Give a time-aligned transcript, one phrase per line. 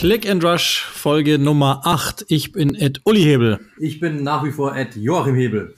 [0.00, 2.24] Click and Rush, Folge Nummer 8.
[2.28, 3.60] Ich bin Ed Uli Hebel.
[3.78, 5.74] Ich bin nach wie vor Ed Joachim Hebel.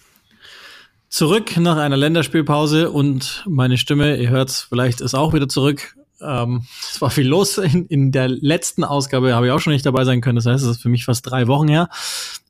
[1.09, 5.97] Zurück nach einer Länderspielpause und meine Stimme, ihr hört es vielleicht, ist auch wieder zurück.
[6.25, 7.59] Ähm, es war viel los.
[7.59, 10.37] In, in der letzten Ausgabe habe ich auch schon nicht dabei sein können.
[10.37, 11.89] Das heißt, es ist für mich fast drei Wochen her.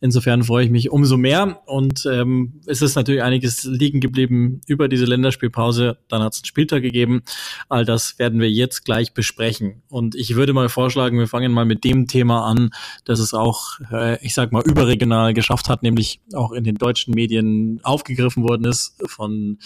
[0.00, 1.60] Insofern freue ich mich umso mehr.
[1.66, 5.98] Und ähm, es ist natürlich einiges liegen geblieben über diese Länderspielpause.
[6.08, 7.22] Dann hat es einen Spieltag gegeben.
[7.68, 9.82] All das werden wir jetzt gleich besprechen.
[9.88, 12.70] Und ich würde mal vorschlagen, wir fangen mal mit dem Thema an,
[13.04, 17.14] dass es auch, äh, ich sag mal, überregional geschafft hat, nämlich auch in den deutschen
[17.14, 19.58] Medien aufgegriffen worden ist von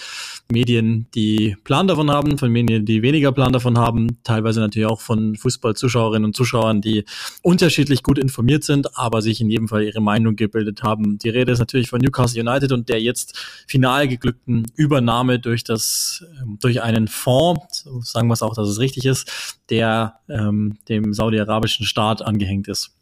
[0.52, 5.01] Medien, die Plan davon haben, von Medien, die weniger Plan davon haben, teilweise natürlich auch
[5.01, 7.05] von Fußballzuschauerinnen und Zuschauern, die
[7.43, 11.19] unterschiedlich gut informiert sind, aber sich in jedem Fall ihre Meinung gebildet haben.
[11.19, 16.25] Die Rede ist natürlich von Newcastle United und der jetzt final geglückten Übernahme durch das,
[16.41, 21.13] ähm, durch einen Fonds, sagen wir es auch, dass es richtig ist, der ähm, dem
[21.13, 22.93] saudi-arabischen Staat angehängt ist.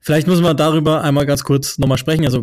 [0.00, 2.24] Vielleicht müssen wir darüber einmal ganz kurz nochmal sprechen.
[2.24, 2.42] Also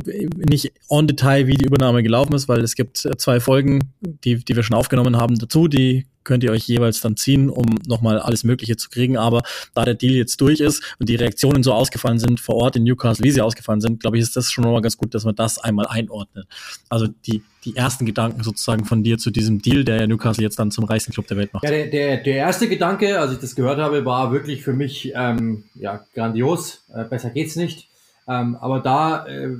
[0.50, 4.44] nicht on Detail, wie die Übernahme gelaufen ist, weil es gibt äh, zwei Folgen, die,
[4.44, 5.68] die wir schon aufgenommen haben dazu.
[5.68, 9.18] Die könnt ihr euch jeweils dann ziehen, um nochmal alles Mögliche zu kriegen.
[9.18, 9.42] Aber
[9.74, 12.84] da der Deal jetzt durch ist und die Reaktionen so ausgefallen sind vor Ort in
[12.84, 15.36] Newcastle, wie sie ausgefallen sind, glaube ich, ist das schon nochmal ganz gut, dass man
[15.36, 16.48] das einmal einordnet.
[16.90, 20.60] Also die, die ersten Gedanken sozusagen von dir zu diesem Deal, der ja Newcastle jetzt
[20.60, 21.64] dann zum reichsten Club der Welt macht.
[21.64, 25.12] Ja, der, der, der erste Gedanke, als ich das gehört habe, war wirklich für mich
[25.16, 26.84] ähm, ja, grandios.
[26.94, 27.88] Äh, besser geht's nicht.
[28.28, 29.58] Ähm, aber da äh,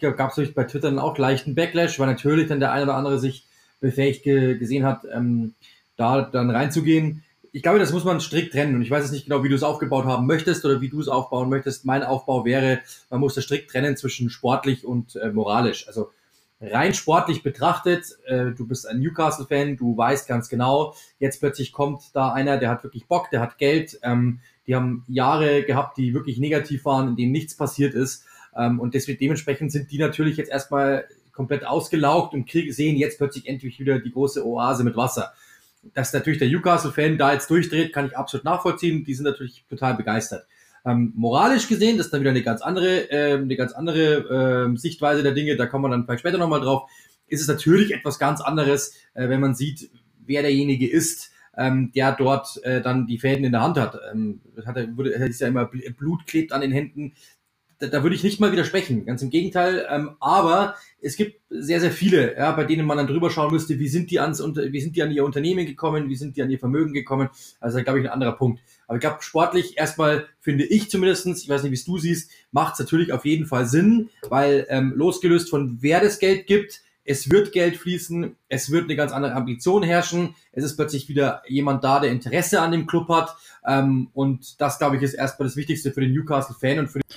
[0.00, 3.18] gab es bei Twitter dann auch leichten Backlash, weil natürlich dann der eine oder andere
[3.18, 3.44] sich
[3.80, 5.54] befähigt ge gesehen hat, ähm,
[5.96, 7.22] da dann reinzugehen.
[7.52, 9.54] Ich glaube, das muss man strikt trennen und ich weiß jetzt nicht genau, wie du
[9.54, 11.86] es aufgebaut haben möchtest oder wie du es aufbauen möchtest.
[11.86, 15.88] Mein Aufbau wäre, man muss das strikt trennen zwischen sportlich und äh, moralisch.
[15.88, 16.10] Also
[16.60, 22.14] rein sportlich betrachtet, äh, du bist ein Newcastle-Fan, du weißt ganz genau, jetzt plötzlich kommt
[22.14, 26.12] da einer, der hat wirklich Bock, der hat Geld, ähm, die haben Jahre gehabt, die
[26.12, 28.24] wirklich negativ waren, in denen nichts passiert ist.
[28.54, 33.18] Ähm, und deswegen, dementsprechend sind die natürlich jetzt erstmal komplett ausgelaugt und krieg, sehen jetzt
[33.18, 35.32] plötzlich endlich wieder die große Oase mit Wasser
[35.94, 39.04] dass natürlich der Newcastle-Fan da jetzt durchdreht, kann ich absolut nachvollziehen.
[39.04, 40.46] Die sind natürlich total begeistert.
[40.84, 44.76] Ähm, moralisch gesehen, das ist dann wieder eine ganz andere, äh, eine ganz andere äh,
[44.76, 45.56] Sichtweise der Dinge.
[45.56, 46.88] Da kommen wir dann vielleicht später nochmal drauf.
[47.26, 49.90] Ist es natürlich etwas ganz anderes, äh, wenn man sieht,
[50.24, 53.98] wer derjenige ist, ähm, der dort äh, dann die Fäden in der Hand hat.
[54.12, 57.14] Ähm, hat er, wurde, ist ja immer Blut klebt an den Händen
[57.78, 59.86] da, da würde ich nicht mal widersprechen, ganz im Gegenteil.
[59.90, 63.78] Ähm, aber es gibt sehr, sehr viele, ja, bei denen man dann drüber schauen müsste,
[63.78, 66.50] wie sind die ans wie sind die an ihr Unternehmen gekommen, wie sind die an
[66.50, 67.28] ihr Vermögen gekommen.
[67.60, 68.60] Also da glaube ich ein anderer Punkt.
[68.86, 72.30] Aber ich glaube, sportlich erstmal finde ich zumindestens, ich weiß nicht, wie es du siehst,
[72.50, 76.82] macht es natürlich auf jeden Fall Sinn, weil ähm, losgelöst von wer das Geld gibt,
[77.06, 81.42] es wird Geld fließen, es wird eine ganz andere Ambition herrschen, es ist plötzlich wieder
[81.46, 83.36] jemand da, der Interesse an dem Club hat.
[83.64, 87.08] Ähm, und das, glaube ich, ist erstmal das Wichtigste für den Newcastle-Fan und für den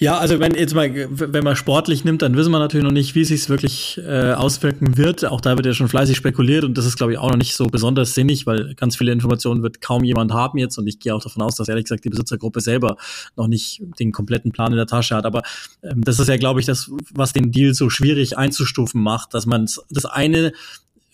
[0.00, 3.14] ja, also wenn jetzt mal, wenn man sportlich nimmt, dann wissen wir natürlich noch nicht,
[3.14, 5.26] wie sich wirklich äh, auswirken wird.
[5.26, 7.54] Auch da wird ja schon fleißig spekuliert und das ist, glaube ich, auch noch nicht
[7.54, 11.14] so besonders sinnig, weil ganz viele Informationen wird kaum jemand haben jetzt und ich gehe
[11.14, 12.96] auch davon aus, dass ehrlich gesagt die Besitzergruppe selber
[13.36, 15.26] noch nicht den kompletten Plan in der Tasche hat.
[15.26, 15.42] Aber
[15.82, 19.44] ähm, das ist ja, glaube ich, das, was den Deal so schwierig einzustufen macht, dass
[19.44, 20.52] man das eine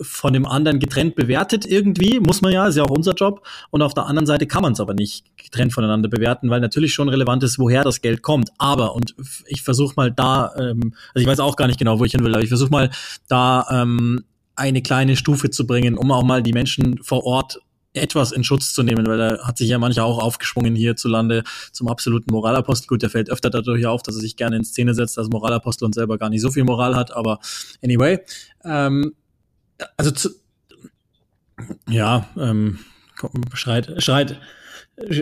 [0.01, 3.47] von dem anderen getrennt bewertet irgendwie, muss man ja, ist ja auch unser Job.
[3.71, 6.93] Und auf der anderen Seite kann man es aber nicht getrennt voneinander bewerten, weil natürlich
[6.93, 8.51] schon relevant ist, woher das Geld kommt.
[8.59, 9.15] Aber, und
[9.47, 12.25] ich versuche mal da, ähm, also ich weiß auch gar nicht genau, wo ich hin
[12.25, 12.91] will, aber ich versuche mal
[13.29, 14.25] da ähm,
[14.55, 17.61] eine kleine Stufe zu bringen, um auch mal die Menschen vor Ort
[17.97, 21.43] etwas in Schutz zu nehmen, weil da hat sich ja mancher auch aufgeschwungen hierzulande
[21.73, 22.87] zum absoluten Moralapostel.
[22.87, 25.87] Gut, der fällt öfter dadurch auf, dass er sich gerne in Szene setzt als Moralapostel
[25.87, 27.39] und selber gar nicht so viel Moral hat, aber
[27.83, 28.19] anyway.
[28.65, 29.15] Ähm,
[29.97, 30.31] also zu,
[31.89, 32.79] ja, ähm,
[33.55, 34.41] schreit, schreit,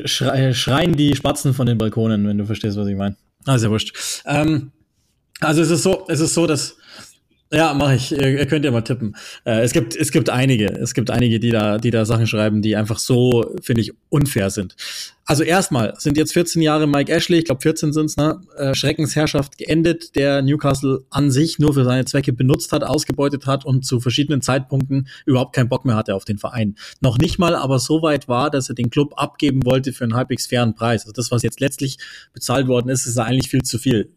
[0.05, 3.17] schrei, schreien die Spatzen von den Balkonen, wenn du verstehst, was ich meine.
[3.47, 4.23] Ah, sehr wurscht.
[4.27, 4.73] Ähm,
[5.41, 6.77] also es ist so, es ist so, dass
[7.55, 8.13] ja, mache ich.
[8.13, 9.17] Ihr, könnt ja mal tippen.
[9.45, 12.63] Äh, es gibt es gibt einige, es gibt einige, die da die da Sachen schreiben,
[12.63, 14.77] die einfach so finde ich unfair sind.
[15.27, 18.41] Also erstmal sind jetzt 14 Jahre Mike Ashley, ich glaube 14 sind's, ne?
[18.59, 23.65] Äh, Schreckensherrschaft geendet, der Newcastle an sich nur für seine Zwecke benutzt hat, ausgebeutet hat
[23.65, 26.75] und zu verschiedenen Zeitpunkten überhaupt keinen Bock mehr hatte auf den Verein.
[27.01, 30.15] Noch nicht mal aber so weit war, dass er den Club abgeben wollte für einen
[30.15, 31.03] halbwegs fairen Preis.
[31.03, 31.99] Also das, was jetzt letztlich
[32.35, 34.11] bezahlt worden ist, ist eigentlich viel zu viel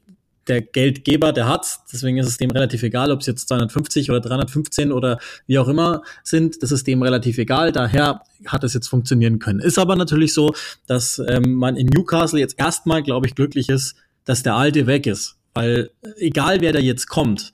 [0.47, 1.81] der Geldgeber, der hat's.
[1.91, 5.67] Deswegen ist es dem relativ egal, ob es jetzt 250 oder 315 oder wie auch
[5.67, 6.63] immer sind.
[6.63, 7.71] Das ist dem relativ egal.
[7.71, 9.59] Daher hat es jetzt funktionieren können.
[9.59, 10.53] Ist aber natürlich so,
[10.85, 13.95] dass ähm, man in Newcastle jetzt erstmal, glaube ich, glücklich ist,
[14.25, 15.37] dass der Alte weg ist.
[15.53, 17.53] Weil egal wer da jetzt kommt,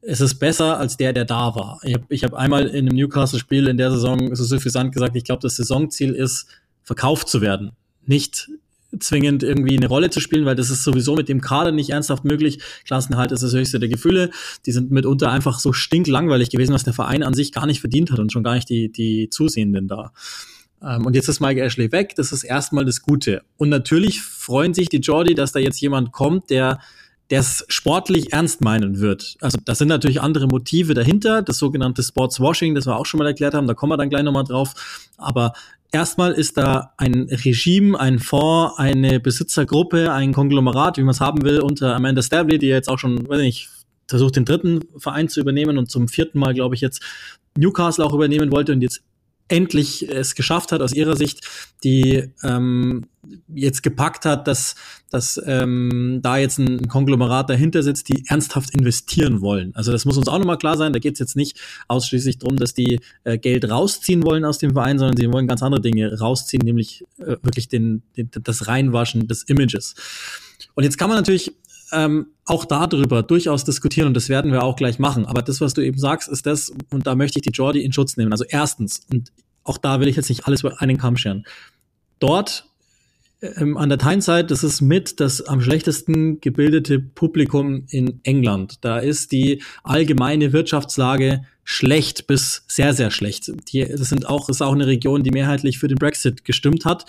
[0.00, 1.80] es ist besser als der, der da war.
[1.82, 5.24] Ich habe ich hab einmal in einem Newcastle-Spiel in der Saison so suffisant gesagt, ich
[5.24, 6.46] glaube, das Saisonziel ist,
[6.82, 7.72] verkauft zu werden.
[8.06, 8.48] Nicht
[8.98, 12.24] zwingend irgendwie eine Rolle zu spielen, weil das ist sowieso mit dem Kader nicht ernsthaft
[12.24, 12.60] möglich.
[12.86, 14.30] Klassenhalt ist das höchste der Gefühle.
[14.66, 18.10] Die sind mitunter einfach so stinklangweilig gewesen, was der Verein an sich gar nicht verdient
[18.10, 20.12] hat und schon gar nicht die, die Zusehenden da.
[20.82, 22.14] Ähm, und jetzt ist Mike Ashley weg.
[22.16, 23.42] Das ist erstmal das Gute.
[23.56, 26.78] Und natürlich freuen sich die Jordi, dass da jetzt jemand kommt, der
[27.30, 29.36] der es sportlich ernst meinen wird.
[29.40, 33.26] Also da sind natürlich andere Motive dahinter, das sogenannte Sportswashing, das wir auch schon mal
[33.26, 34.72] erklärt haben, da kommen wir dann gleich nochmal drauf.
[35.18, 35.52] Aber
[35.92, 41.42] erstmal ist da ein Regime, ein Fonds, eine Besitzergruppe, ein Konglomerat, wie man es haben
[41.42, 43.68] will, unter Amanda Stabley, die jetzt auch schon, weiß nicht,
[44.06, 47.02] versucht, den dritten Verein zu übernehmen und zum vierten Mal, glaube ich, jetzt
[47.56, 49.02] Newcastle auch übernehmen wollte und jetzt
[49.48, 51.40] endlich es geschafft hat aus ihrer Sicht,
[51.84, 53.06] die ähm,
[53.54, 54.74] jetzt gepackt hat, dass,
[55.10, 59.74] dass ähm, da jetzt ein Konglomerat dahinter sitzt, die ernsthaft investieren wollen.
[59.74, 60.92] Also das muss uns auch nochmal klar sein.
[60.92, 61.58] Da geht es jetzt nicht
[61.88, 65.62] ausschließlich darum, dass die äh, Geld rausziehen wollen aus dem Verein, sondern sie wollen ganz
[65.62, 69.94] andere Dinge rausziehen, nämlich äh, wirklich den, den, das Reinwaschen des Images.
[70.74, 71.52] Und jetzt kann man natürlich
[71.92, 75.26] ähm, auch darüber durchaus diskutieren und das werden wir auch gleich machen.
[75.26, 77.92] Aber das, was du eben sagst, ist das, und da möchte ich die Jordi in
[77.92, 78.32] Schutz nehmen.
[78.32, 79.32] Also erstens, und
[79.64, 81.44] auch da will ich jetzt nicht alles über einen Kamm scheren.
[82.18, 82.64] Dort
[83.40, 88.78] ähm, an der Tyneside, das ist mit das am schlechtesten gebildete Publikum in England.
[88.84, 93.52] Da ist die allgemeine Wirtschaftslage schlecht bis sehr, sehr schlecht.
[93.72, 97.04] Die, das sind auch, ist auch eine Region, die mehrheitlich für den Brexit gestimmt hat,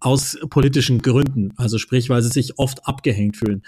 [0.00, 1.52] aus politischen Gründen.
[1.56, 3.62] Also sprich, weil sie sich oft abgehängt fühlen.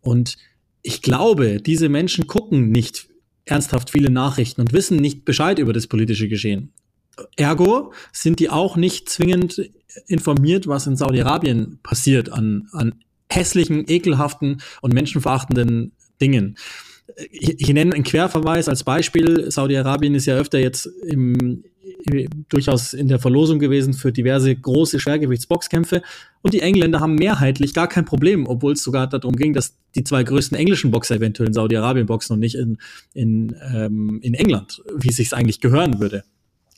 [0.00, 0.36] Und
[0.82, 3.08] ich glaube, diese Menschen gucken nicht
[3.44, 6.72] ernsthaft viele Nachrichten und wissen nicht Bescheid über das politische Geschehen.
[7.36, 9.70] Ergo sind die auch nicht zwingend
[10.06, 12.94] informiert, was in Saudi-Arabien passiert an, an
[13.30, 16.56] hässlichen, ekelhaften und menschenverachtenden Dingen.
[17.30, 19.50] Ich, ich nenne einen Querverweis als Beispiel.
[19.50, 21.64] Saudi-Arabien ist ja öfter jetzt im,
[22.48, 26.02] durchaus in der Verlosung gewesen für diverse große Schwergewichtsboxkämpfe.
[26.42, 30.04] Und die Engländer haben mehrheitlich gar kein Problem, obwohl es sogar darum ging, dass die
[30.04, 32.78] zwei größten englischen Boxer eventuell in Saudi-Arabien boxen und nicht in,
[33.14, 36.24] in, ähm, in England, wie es eigentlich gehören würde.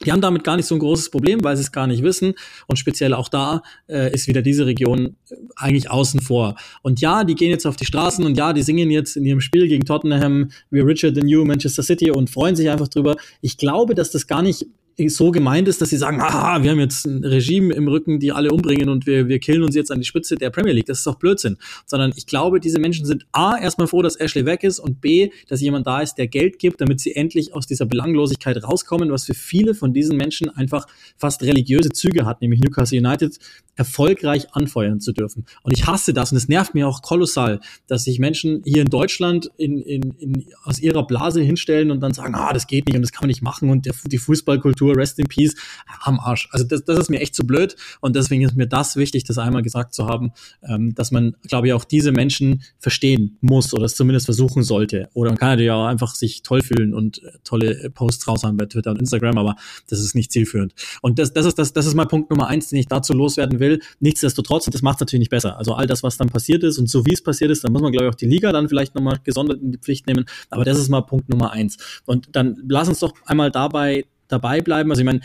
[0.04, 2.34] Die haben damit gar nicht so ein großes Problem, weil sie es gar nicht wissen.
[2.66, 6.56] Und speziell auch da äh, ist wieder diese Region äh, eigentlich außen vor.
[6.82, 9.40] Und ja, die gehen jetzt auf die Straßen und ja, die singen jetzt in ihrem
[9.40, 13.16] Spiel gegen Tottenham We're Richer Than You, Manchester City und freuen sich einfach drüber.
[13.42, 14.66] Ich glaube, dass das gar nicht
[15.08, 18.32] so gemeint ist, dass sie sagen, ah, wir haben jetzt ein Regime im Rücken, die
[18.32, 20.86] alle umbringen und wir, wir killen uns jetzt an die Spitze der Premier League.
[20.86, 21.56] Das ist doch Blödsinn.
[21.86, 25.30] Sondern ich glaube, diese Menschen sind A, erstmal froh, dass Ashley weg ist und B,
[25.48, 29.24] dass jemand da ist, der Geld gibt, damit sie endlich aus dieser Belanglosigkeit rauskommen, was
[29.24, 30.86] für viele von diesen Menschen einfach
[31.16, 33.38] fast religiöse Züge hat, nämlich Newcastle United
[33.76, 35.46] erfolgreich anfeuern zu dürfen.
[35.62, 38.88] Und ich hasse das und es nervt mir auch kolossal, dass sich Menschen hier in
[38.88, 42.96] Deutschland in, in, in, aus ihrer Blase hinstellen und dann sagen, ah, das geht nicht
[42.96, 45.54] und das kann man nicht machen und der, die Fußballkultur, rest in peace,
[46.00, 46.48] am Arsch.
[46.52, 49.38] Also das, das ist mir echt zu blöd und deswegen ist mir das wichtig, das
[49.38, 50.32] einmal gesagt zu haben,
[50.62, 55.08] ähm, dass man, glaube ich, auch diese Menschen verstehen muss oder es zumindest versuchen sollte.
[55.14, 58.66] Oder man kann natürlich auch einfach sich toll fühlen und äh, tolle Posts raushauen bei
[58.66, 59.56] Twitter und Instagram, aber
[59.88, 60.74] das ist nicht zielführend.
[61.02, 63.60] Und das, das ist das, das ist mal Punkt Nummer eins, den ich dazu loswerden
[63.60, 63.80] will.
[64.00, 65.58] Nichtsdestotrotz, das macht es natürlich nicht besser.
[65.58, 67.82] Also all das, was dann passiert ist und so wie es passiert ist, dann muss
[67.82, 70.24] man, glaube ich, auch die Liga dann vielleicht nochmal gesondert in die Pflicht nehmen.
[70.50, 71.76] Aber das ist mal Punkt Nummer eins.
[72.06, 74.90] Und dann lass uns doch einmal dabei dabei bleiben.
[74.90, 75.20] Also ich meine,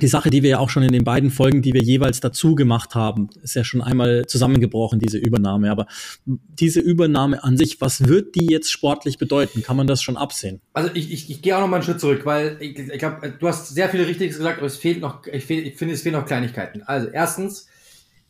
[0.00, 2.56] die Sache, die wir ja auch schon in den beiden Folgen, die wir jeweils dazu
[2.56, 5.70] gemacht haben, ist ja schon einmal zusammengebrochen, diese Übernahme.
[5.70, 5.86] Aber
[6.26, 9.62] diese Übernahme an sich, was wird die jetzt sportlich bedeuten?
[9.62, 10.60] Kann man das schon absehen?
[10.72, 13.34] Also ich, ich, ich gehe auch noch mal einen Schritt zurück, weil ich, ich glaube,
[13.38, 16.02] du hast sehr viele Richtiges gesagt, aber es fehlt noch, ich, fehl, ich finde, es
[16.02, 16.82] fehlen noch Kleinigkeiten.
[16.82, 17.68] Also erstens,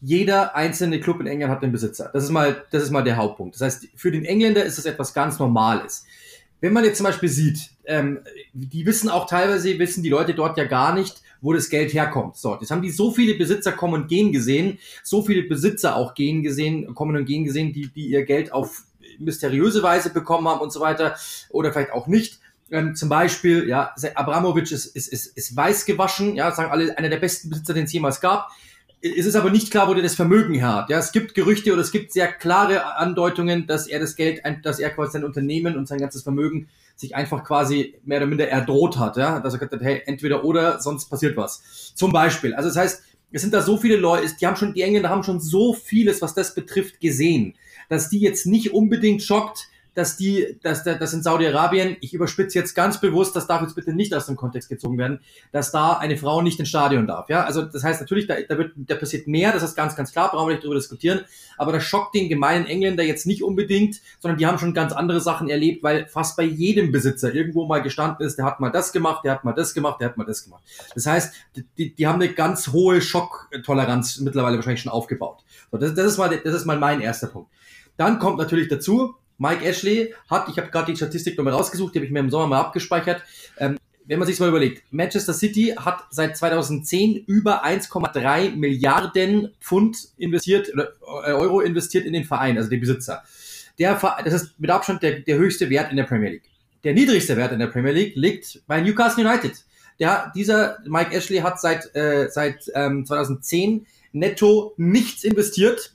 [0.02, 2.10] jeder einzelne Club in England hat einen Besitzer.
[2.12, 3.54] Das ist mal, das ist mal der Hauptpunkt.
[3.54, 6.04] Das heißt, für den Engländer ist das etwas ganz Normales.
[6.60, 8.20] Wenn man jetzt zum Beispiel sieht, ähm,
[8.52, 12.36] die wissen auch teilweise, wissen die Leute dort ja gar nicht, wo das Geld herkommt.
[12.36, 16.14] So, jetzt haben die so viele Besitzer kommen und gehen gesehen, so viele Besitzer auch
[16.14, 18.84] gehen gesehen, kommen und gehen gesehen, die, die ihr Geld auf
[19.18, 21.16] mysteriöse Weise bekommen haben und so weiter
[21.50, 22.40] oder vielleicht auch nicht.
[22.70, 27.10] Ähm, zum Beispiel, ja, Abramovic ist, ist, ist, ist weiß gewaschen, ja, sagen alle, einer
[27.10, 28.48] der besten Besitzer, den es jemals gab.
[29.06, 30.88] Es ist aber nicht klar, wo der das Vermögen her hat.
[30.88, 34.78] Ja, es gibt Gerüchte oder es gibt sehr klare Andeutungen, dass er das Geld, dass
[34.78, 38.98] er quasi sein Unternehmen und sein ganzes Vermögen sich einfach quasi mehr oder minder erdroht
[38.98, 41.92] hat, ja, dass er gesagt hat, hey, entweder oder, sonst passiert was.
[41.94, 42.54] Zum Beispiel.
[42.54, 45.22] Also das heißt, es sind da so viele Leute, die haben schon, die Engländer haben
[45.22, 47.56] schon so vieles, was das betrifft, gesehen,
[47.90, 52.74] dass die jetzt nicht unbedingt schockt, dass die, dass das in Saudi-Arabien, ich überspitze jetzt
[52.74, 55.20] ganz bewusst, das darf jetzt bitte nicht aus dem Kontext gezogen werden,
[55.52, 57.28] dass da eine Frau nicht ins Stadion darf.
[57.28, 60.12] Ja, also das heißt natürlich, da, da wird, da passiert mehr, das ist ganz, ganz
[60.12, 61.20] klar, brauchen wir nicht drüber diskutieren.
[61.56, 65.20] Aber das schockt den gemeinen Engländer jetzt nicht unbedingt, sondern die haben schon ganz andere
[65.20, 68.92] Sachen erlebt, weil fast bei jedem Besitzer irgendwo mal gestanden ist, der hat mal das
[68.92, 70.62] gemacht, der hat mal das gemacht, der hat mal das gemacht.
[70.94, 71.34] Das heißt,
[71.78, 75.44] die, die haben eine ganz hohe Schocktoleranz mittlerweile wahrscheinlich schon aufgebaut.
[75.70, 77.50] So, das, das ist mal, das ist mal mein erster Punkt.
[77.96, 81.98] Dann kommt natürlich dazu, Mike Ashley hat, ich habe gerade die Statistik nochmal rausgesucht, die
[81.98, 83.22] habe ich mir im Sommer mal abgespeichert.
[83.58, 89.96] Ähm, wenn man sich mal überlegt, Manchester City hat seit 2010 über 1,3 Milliarden Pfund
[90.18, 90.92] investiert oder
[91.26, 93.22] äh, Euro investiert in den Verein, also den Besitzer.
[93.78, 96.50] Der, das ist mit Abstand der, der höchste Wert in der Premier League.
[96.84, 99.54] Der niedrigste Wert in der Premier League liegt bei Newcastle United.
[99.98, 105.93] Der, dieser Mike Ashley hat seit, äh, seit ähm, 2010 netto nichts investiert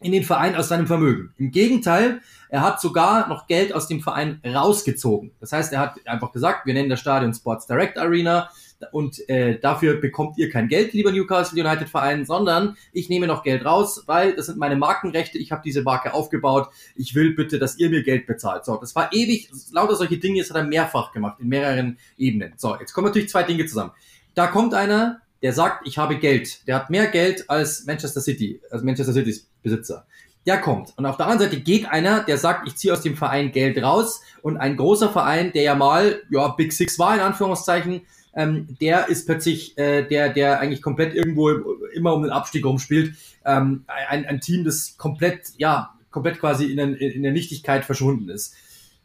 [0.00, 1.32] in den Verein aus seinem Vermögen.
[1.36, 5.32] Im Gegenteil, er hat sogar noch Geld aus dem Verein rausgezogen.
[5.40, 8.50] Das heißt, er hat einfach gesagt, wir nennen das Stadion Sports Direct Arena
[8.92, 13.42] und äh, dafür bekommt ihr kein Geld, lieber Newcastle United Verein, sondern ich nehme noch
[13.42, 17.58] Geld raus, weil das sind meine Markenrechte, ich habe diese Marke aufgebaut, ich will bitte,
[17.58, 18.64] dass ihr mir Geld bezahlt.
[18.64, 22.54] So, das war ewig, lauter solche Dinge, das hat er mehrfach gemacht, in mehreren Ebenen.
[22.56, 23.92] So, jetzt kommen natürlich zwei Dinge zusammen.
[24.34, 26.66] Da kommt einer, der sagt, ich habe Geld.
[26.66, 30.06] Der hat mehr Geld als Manchester City, als Manchester Citys Besitzer.
[30.46, 30.94] Der kommt.
[30.96, 33.82] Und auf der anderen Seite geht einer, der sagt, ich ziehe aus dem Verein Geld
[33.82, 34.22] raus.
[34.42, 38.02] Und ein großer Verein, der ja mal, ja, Big Six war in Anführungszeichen,
[38.34, 41.50] ähm, der ist plötzlich äh, der, der eigentlich komplett irgendwo
[41.92, 43.14] immer um den Abstieg rumspielt.
[43.44, 48.54] Ähm, ein, ein Team, das komplett, ja, komplett quasi in, in der Nichtigkeit verschwunden ist.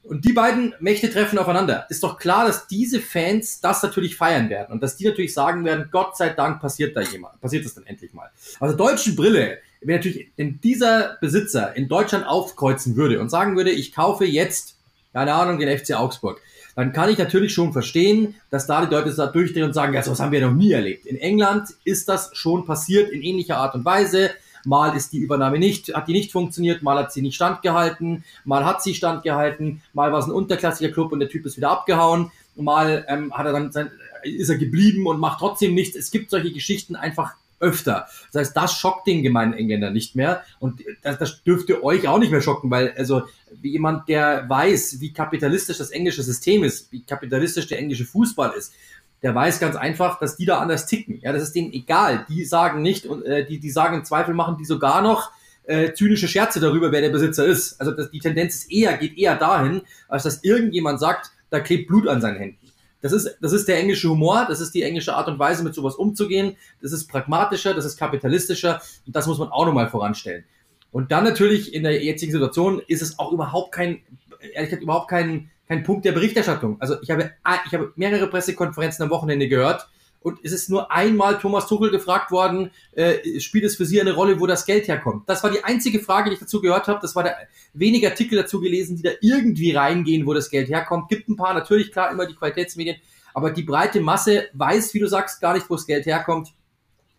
[0.08, 1.88] Und die beiden Mächte treffen aufeinander.
[1.90, 5.66] Ist doch klar, dass diese Fans das natürlich feiern werden und dass die natürlich sagen
[5.66, 8.30] werden, Gott sei Dank passiert da jemand, passiert das dann endlich mal.
[8.60, 13.72] Also deutschen Brille, wenn natürlich wenn dieser Besitzer in Deutschland aufkreuzen würde und sagen würde,
[13.72, 14.76] ich kaufe jetzt,
[15.12, 16.40] keine Ahnung, den FC Augsburg,
[16.76, 20.04] dann kann ich natürlich schon verstehen, dass da die Leute da durchdrehen und sagen, ja,
[20.04, 21.06] sowas haben wir noch nie erlebt.
[21.06, 24.32] In England ist das schon passiert in ähnlicher Art und Weise.
[24.66, 28.66] Mal ist die Übernahme nicht, hat die nicht funktioniert, mal hat sie nicht standgehalten, mal
[28.66, 32.32] hat sie standgehalten, mal war es ein unterklassiger Club und der Typ ist wieder abgehauen,
[32.56, 33.92] mal ähm, hat er dann sein,
[34.24, 35.96] ist er geblieben und macht trotzdem nichts.
[35.96, 38.08] Es gibt solche Geschichten einfach öfter.
[38.32, 42.20] Das heißt, das schockt den gemeinen Engländer nicht mehr und das, das dürfte euch auch
[42.20, 43.24] nicht mehr schocken, weil also
[43.62, 48.54] wie jemand, der weiß, wie kapitalistisch das englische System ist, wie kapitalistisch der englische Fußball
[48.58, 48.74] ist,
[49.22, 51.20] der weiß ganz einfach, dass die da anders ticken.
[51.22, 52.26] Ja, das ist denen egal.
[52.30, 55.32] Die sagen nicht und äh, die, die sagen im Zweifel machen die sogar noch
[55.64, 57.80] äh, zynische Scherze darüber, wer der Besitzer ist.
[57.80, 61.88] Also das, die Tendenz ist eher, geht eher dahin, als dass irgendjemand sagt, da klebt
[61.88, 62.72] Blut an seinen Händen.
[63.02, 65.76] Das ist, das ist der englische Humor, das ist die englische Art und Weise, mit
[65.76, 66.56] sowas umzugehen.
[66.82, 70.44] Das ist pragmatischer, das ist kapitalistischer und das muss man auch nochmal voranstellen.
[70.92, 74.02] Und dann natürlich in der jetzigen Situation ist es auch überhaupt kein,
[74.40, 76.78] ehrlich gesagt, überhaupt kein, kein Punkt der Berichterstattung.
[76.80, 77.32] Also ich habe,
[77.66, 79.88] ich habe mehrere Pressekonferenzen am Wochenende gehört
[80.26, 84.14] und es ist nur einmal Thomas Tuchel gefragt worden, äh, spielt es für Sie eine
[84.14, 85.30] Rolle, wo das Geld herkommt?
[85.30, 86.98] Das war die einzige Frage, die ich dazu gehört habe.
[87.00, 87.38] Das war der
[87.76, 91.10] wenige Artikel dazu gelesen, die da irgendwie reingehen, wo das Geld herkommt.
[91.10, 92.98] Gibt ein paar, natürlich klar, immer die Qualitätsmedien,
[93.36, 96.54] aber die breite Masse weiß, wie du sagst, gar nicht, wo das Geld herkommt.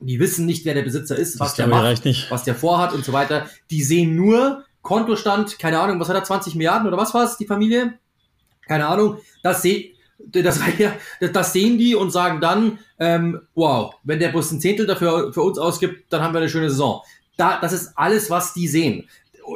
[0.00, 3.12] Die wissen nicht, wer der Besitzer ist, was der macht, was der vorhat und so
[3.12, 3.48] weiter.
[3.70, 7.36] Die sehen nur Kontostand, keine Ahnung, was hat er, 20 Milliarden oder was war es,
[7.36, 8.00] die Familie?
[8.66, 10.60] Keine Ahnung, das, seh, das,
[11.20, 15.42] das sehen die und sagen dann, ähm, wow, wenn der Bus ein Zehntel dafür für
[15.42, 17.02] uns ausgibt, dann haben wir eine schöne Saison.
[17.36, 19.08] Da, das ist alles, was die sehen.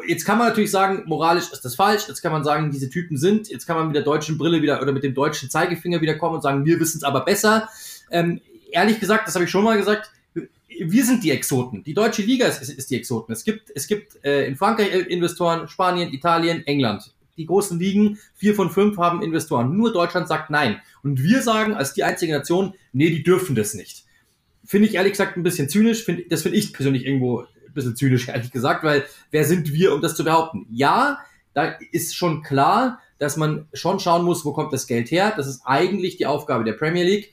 [0.07, 2.07] Jetzt kann man natürlich sagen, moralisch ist das falsch.
[2.07, 3.49] Jetzt kann man sagen, diese Typen sind.
[3.49, 6.37] Jetzt kann man mit der deutschen Brille wieder oder mit dem deutschen Zeigefinger wieder kommen
[6.37, 7.69] und sagen, wir wissen es aber besser.
[8.11, 8.41] Ähm,
[8.71, 10.13] ehrlich gesagt, das habe ich schon mal gesagt,
[10.69, 11.83] wir sind die Exoten.
[11.83, 13.33] Die deutsche Liga ist, ist, ist die Exoten.
[13.33, 18.55] Es gibt, es gibt äh, in Frankreich Investoren, Spanien, Italien, England die großen Ligen, vier
[18.55, 19.77] von fünf haben Investoren.
[19.77, 20.81] Nur Deutschland sagt nein.
[21.03, 24.05] Und wir sagen als die einzige Nation, nee, die dürfen das nicht.
[24.65, 26.05] Finde ich ehrlich gesagt ein bisschen zynisch.
[26.05, 29.95] Find, das finde ich persönlich irgendwo ein bisschen zynisch, ehrlich gesagt, weil wer sind wir,
[29.95, 30.67] um das zu behaupten?
[30.71, 31.21] Ja,
[31.55, 35.33] da ist schon klar, dass man schon schauen muss, wo kommt das Geld her.
[35.37, 37.33] Das ist eigentlich die Aufgabe der Premier League.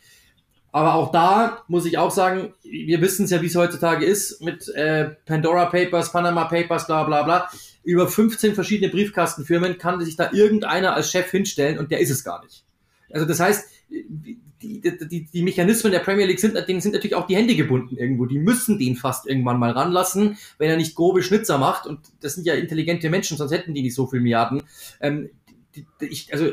[0.71, 4.41] Aber auch da muss ich auch sagen, wir wissen es ja, wie es heutzutage ist
[4.41, 7.49] mit äh, Pandora Papers, Panama Papers, bla bla bla
[7.87, 12.21] über 15 verschiedene Briefkastenfirmen kann sich da irgendeiner als Chef hinstellen und der ist es
[12.21, 12.65] gar nicht.
[13.09, 17.27] Also das heißt, die, die, die Mechanismen der Premier League sind, denen sind natürlich auch
[17.27, 18.25] die Hände gebunden irgendwo.
[18.25, 21.87] Die müssen den fast irgendwann mal ranlassen, wenn er nicht grobe Schnitzer macht.
[21.87, 24.63] Und das sind ja intelligente Menschen, sonst hätten die nicht so viel Milliarden.
[24.99, 25.29] Ähm,
[25.73, 26.51] die, ich, also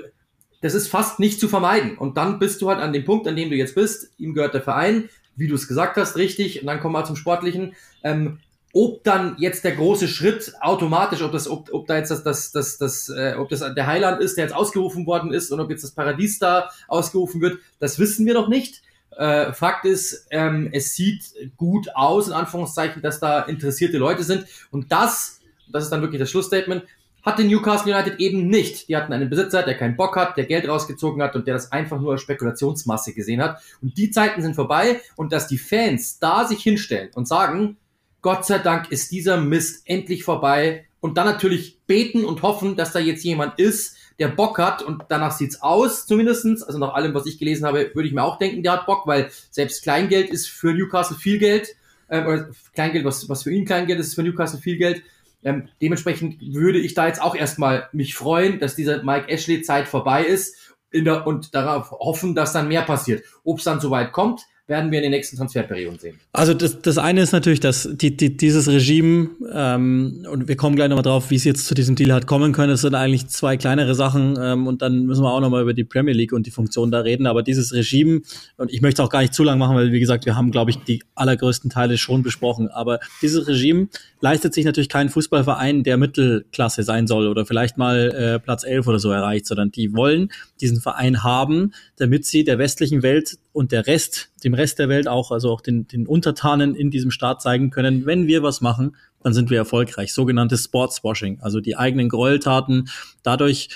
[0.61, 1.99] das ist fast nicht zu vermeiden.
[1.99, 4.13] Und dann bist du halt an dem Punkt, an dem du jetzt bist.
[4.19, 6.61] Ihm gehört der Verein, wie du es gesagt hast, richtig.
[6.61, 7.75] Und dann kommen wir zum Sportlichen.
[8.05, 8.39] Ähm,
[8.75, 12.51] ob dann jetzt der große Schritt automatisch, ob das, ob, ob da jetzt das, das,
[12.51, 15.71] das, das, äh, ob das der Heiland ist, der jetzt ausgerufen worden ist, und ob
[15.71, 18.83] jetzt das Paradies da ausgerufen wird, das wissen wir noch nicht.
[19.17, 21.23] Äh, Fakt ist, ähm, es sieht
[21.57, 24.45] gut aus, in Anführungszeichen, dass da interessierte Leute sind.
[24.73, 25.41] Und das,
[25.71, 26.83] das ist dann wirklich das Schlussstatement,
[27.23, 28.89] hatte Newcastle United eben nicht.
[28.89, 31.71] Die hatten einen Besitzer, der keinen Bock hat, der Geld rausgezogen hat und der das
[31.71, 33.63] einfach nur als Spekulationsmasse gesehen hat.
[33.81, 37.77] Und die Zeiten sind vorbei und dass die Fans da sich hinstellen und sagen,
[38.25, 40.87] Gott sei Dank ist dieser Mist endlich vorbei.
[41.01, 45.03] Und dann natürlich beten und hoffen, dass da jetzt jemand ist, der Bock hat und
[45.11, 46.63] danach sieht's aus, zumindestens.
[46.63, 49.07] Also nach allem, was ich gelesen habe, würde ich mir auch denken, der hat Bock,
[49.07, 51.77] weil selbst Kleingeld ist für Newcastle viel Geld.
[52.09, 55.03] Äh, oder Kleingeld, was, was für ihn Kleingeld ist, ist für Newcastle viel Geld.
[55.43, 59.87] Ähm, dementsprechend würde ich da jetzt auch erstmal mich freuen, dass diese Mike Ashley Zeit
[59.87, 63.23] vorbei ist in der, und darauf hoffen, dass dann mehr passiert.
[63.45, 66.19] Ob es dann soweit kommt, werden wir in den nächsten Transferperioden sehen.
[66.33, 70.75] Also das, das eine ist natürlich, dass die, die, dieses Regime, ähm, und wir kommen
[70.75, 73.27] gleich nochmal drauf, wie es jetzt zu diesem Deal hat kommen können, es sind eigentlich
[73.27, 76.47] zwei kleinere Sachen ähm, und dann müssen wir auch nochmal über die Premier League und
[76.47, 78.23] die Funktion da reden, aber dieses Regime,
[78.57, 80.51] und ich möchte es auch gar nicht zu lang machen, weil wie gesagt, wir haben,
[80.51, 83.89] glaube ich, die allergrößten Teile schon besprochen, aber dieses Regime
[84.23, 88.87] leistet sich natürlich kein Fußballverein, der Mittelklasse sein soll oder vielleicht mal äh, Platz 11
[88.87, 90.31] oder so erreicht, sondern die wollen
[90.63, 95.07] diesen Verein haben, damit sie der westlichen Welt und der Rest, dem Rest der Welt
[95.07, 98.97] auch, also auch den, den Untertanen in diesem Staat zeigen können, wenn wir was machen,
[99.23, 100.13] dann sind wir erfolgreich.
[100.13, 102.89] Sogenanntes Sportswashing, also die eigenen Gräueltaten
[103.23, 103.69] dadurch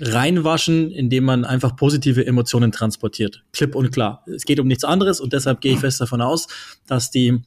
[0.00, 3.44] reinwaschen, indem man einfach positive Emotionen transportiert.
[3.52, 4.24] Klipp und klar.
[4.26, 6.48] Es geht um nichts anderes und deshalb gehe ich fest davon aus,
[6.88, 7.42] dass die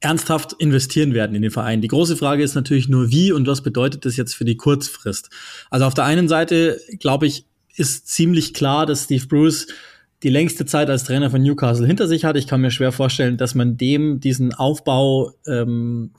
[0.00, 1.82] ernsthaft investieren werden in den Verein.
[1.82, 5.28] Die große Frage ist natürlich nur, wie und was bedeutet das jetzt für die Kurzfrist?
[5.68, 7.44] Also auf der einen Seite, glaube ich,
[7.76, 9.66] ist ziemlich klar, dass Steve Bruce
[10.22, 12.36] die längste Zeit als Trainer von Newcastle hinter sich hat.
[12.36, 16.10] Ich kann mir schwer vorstellen, dass man dem diesen Aufbau ähm,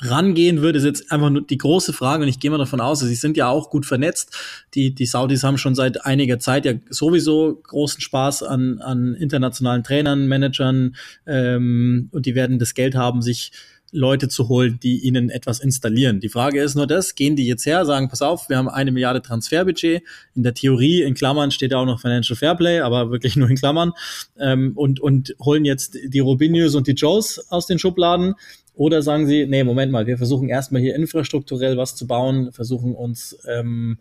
[0.00, 3.00] rangehen würde, ist jetzt einfach nur die große Frage und ich gehe mal davon aus,
[3.00, 4.36] sie sind ja auch gut vernetzt.
[4.74, 9.82] Die, die Saudis haben schon seit einiger Zeit ja sowieso großen Spaß an, an internationalen
[9.82, 10.94] Trainern, Managern
[11.26, 13.50] ähm, und die werden das Geld haben, sich
[13.90, 16.20] Leute zu holen, die ihnen etwas installieren.
[16.20, 18.92] Die Frage ist nur das, gehen die jetzt her, sagen, pass auf, wir haben eine
[18.92, 20.02] Milliarde Transferbudget.
[20.34, 23.56] In der Theorie, in Klammern steht ja auch noch Financial Fairplay, aber wirklich nur in
[23.56, 23.92] Klammern.
[24.38, 28.34] Ähm, und, und holen jetzt die Robinius und die Joes aus den Schubladen.
[28.74, 32.94] Oder sagen sie, nee, Moment mal, wir versuchen erstmal hier infrastrukturell was zu bauen, versuchen
[32.94, 33.98] uns ähm,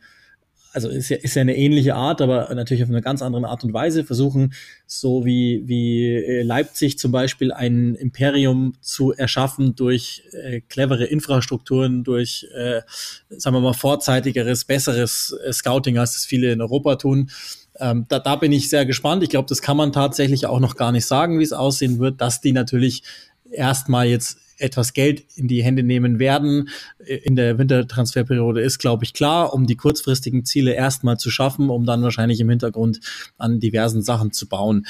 [0.77, 3.63] also ist ja, ist ja eine ähnliche Art, aber natürlich auf eine ganz andere Art
[3.63, 4.53] und Weise versuchen,
[4.85, 12.03] so wie, wie äh, Leipzig zum Beispiel ein Imperium zu erschaffen durch äh, clevere Infrastrukturen,
[12.03, 12.81] durch, äh,
[13.29, 17.31] sagen wir mal, vorzeitigeres, besseres äh, Scouting, als das viele in Europa tun.
[17.79, 19.23] Ähm, da, da bin ich sehr gespannt.
[19.23, 22.21] Ich glaube, das kann man tatsächlich auch noch gar nicht sagen, wie es aussehen wird,
[22.21, 23.01] dass die natürlich
[23.49, 26.69] erstmal jetzt etwas Geld in die Hände nehmen werden
[27.07, 31.85] in der Wintertransferperiode ist, glaube ich, klar, um die kurzfristigen Ziele erstmal zu schaffen, um
[31.85, 32.99] dann wahrscheinlich im Hintergrund
[33.37, 34.85] an diversen Sachen zu bauen.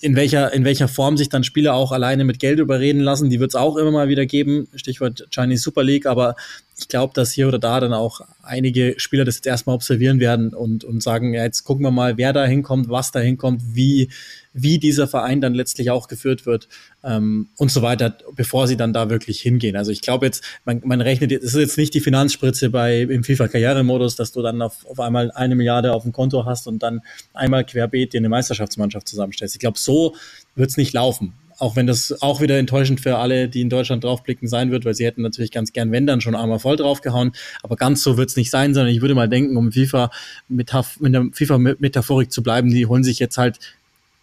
[0.00, 3.40] In welcher, in welcher Form sich dann Spieler auch alleine mit Geld überreden lassen, die
[3.40, 4.68] wird es auch immer mal wieder geben.
[4.74, 6.36] Stichwort Chinese Super League, aber
[6.78, 10.52] ich glaube, dass hier oder da dann auch einige Spieler das jetzt erstmal observieren werden
[10.54, 14.10] und, und sagen, ja, jetzt gucken wir mal, wer da hinkommt, was da hinkommt, wie,
[14.52, 16.68] wie dieser Verein dann letztlich auch geführt wird
[17.04, 19.76] ähm, und so weiter, bevor sie dann da wirklich hingehen.
[19.76, 23.24] Also ich glaube jetzt, man, man rechnet, es ist jetzt nicht die Finanzspritze bei im
[23.24, 27.00] FIFA-Karrieremodus, dass du dann auf, auf einmal eine Milliarde auf dem Konto hast und dann
[27.34, 29.54] einmal querbeet dir eine Meisterschaftsmannschaft zusammenstellst.
[29.54, 30.14] Ich glaube, so
[30.54, 31.32] wird es nicht laufen.
[31.62, 34.94] Auch wenn das auch wieder enttäuschend für alle, die in Deutschland draufblicken, sein wird, weil
[34.94, 37.30] sie hätten natürlich ganz gern, wenn dann schon einmal voll draufgehauen.
[37.62, 40.10] Aber ganz so wird es nicht sein, sondern ich würde mal denken, um FIFA
[40.48, 43.60] mit, mit der FIFA-Metaphorik zu bleiben, die holen sich jetzt halt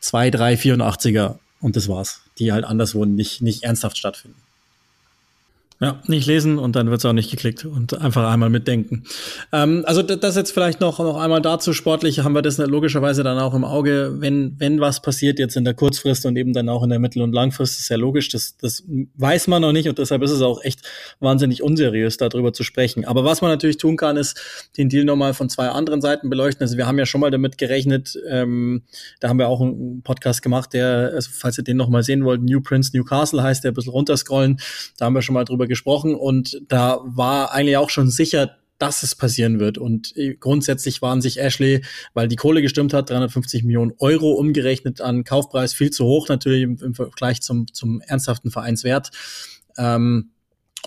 [0.02, 4.39] zwei, drei 84er und das war's, die halt anderswo nicht, nicht ernsthaft stattfinden.
[5.82, 9.06] Ja, nicht lesen und dann wird es auch nicht geklickt und einfach einmal mitdenken.
[9.54, 13.40] Ähm, also das jetzt vielleicht noch, noch einmal dazu, sportlich haben wir das logischerweise dann
[13.40, 16.84] auch im Auge, wenn, wenn was passiert jetzt in der Kurzfrist und eben dann auch
[16.84, 18.84] in der Mittel- und Langfrist, ist ja logisch, das, das
[19.16, 20.82] weiß man noch nicht und deshalb ist es auch echt
[21.22, 23.06] wahnsinnig unseriös, darüber zu sprechen.
[23.06, 24.38] Aber was man natürlich tun kann, ist
[24.76, 26.62] den Deal nochmal von zwei anderen Seiten beleuchten.
[26.62, 28.84] Also wir haben ja schon mal damit gerechnet, ähm,
[29.22, 32.44] da haben wir auch einen Podcast gemacht, der, also falls ihr den nochmal sehen wollt,
[32.44, 34.60] New Prince Newcastle heißt, der ein bisschen runterscrollen,
[34.98, 39.04] da haben wir schon mal drüber gesprochen und da war eigentlich auch schon sicher, dass
[39.04, 39.78] es passieren wird.
[39.78, 45.02] Und äh, grundsätzlich waren sich Ashley, weil die Kohle gestimmt hat, 350 Millionen Euro umgerechnet
[45.02, 49.12] an Kaufpreis, viel zu hoch natürlich im, im Vergleich zum, zum ernsthaften Vereinswert.
[49.78, 50.32] Ähm,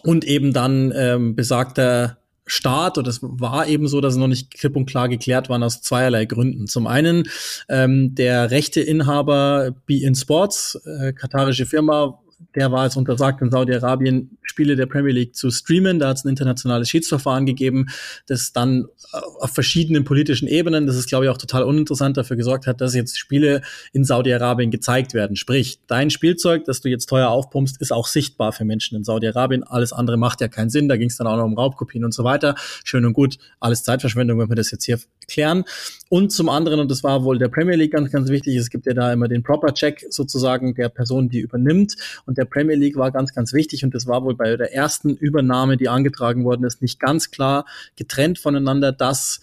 [0.02, 4.52] und eben dann ähm, besagter Start, und es war eben so, dass es noch nicht
[4.52, 6.66] klipp und klar geklärt waren, aus zweierlei Gründen.
[6.66, 7.24] Zum einen
[7.68, 12.20] ähm, der rechte Inhaber Be In Sports, äh, katarische Firma,
[12.54, 15.98] der war es untersagt in Saudi-Arabien Spiele der Premier League zu streamen.
[15.98, 17.86] Da hat es ein internationales Schiedsverfahren gegeben,
[18.26, 22.36] das dann äh, auf verschiedenen politischen Ebenen, das ist glaube ich auch total uninteressant, dafür
[22.36, 23.62] gesorgt hat, dass jetzt Spiele
[23.92, 25.36] in Saudi-Arabien gezeigt werden.
[25.36, 29.62] Sprich, dein Spielzeug, das du jetzt teuer aufpumpst, ist auch sichtbar für Menschen in Saudi-Arabien.
[29.64, 30.88] Alles andere macht ja keinen Sinn.
[30.88, 32.54] Da ging es dann auch noch um Raubkopien und so weiter.
[32.84, 35.64] Schön und gut, alles Zeitverschwendung, wenn wir das jetzt hier klären.
[36.08, 38.86] Und zum anderen, und das war wohl der Premier League ganz, ganz wichtig, es gibt
[38.86, 41.96] ja da immer den Proper-Check sozusagen der Person, die übernimmt.
[42.26, 43.84] Und der Premier League war ganz, ganz wichtig.
[43.84, 47.66] Und das war wohl bei der ersten Übernahme, die angetragen worden ist, nicht ganz klar
[47.96, 49.40] getrennt voneinander, dass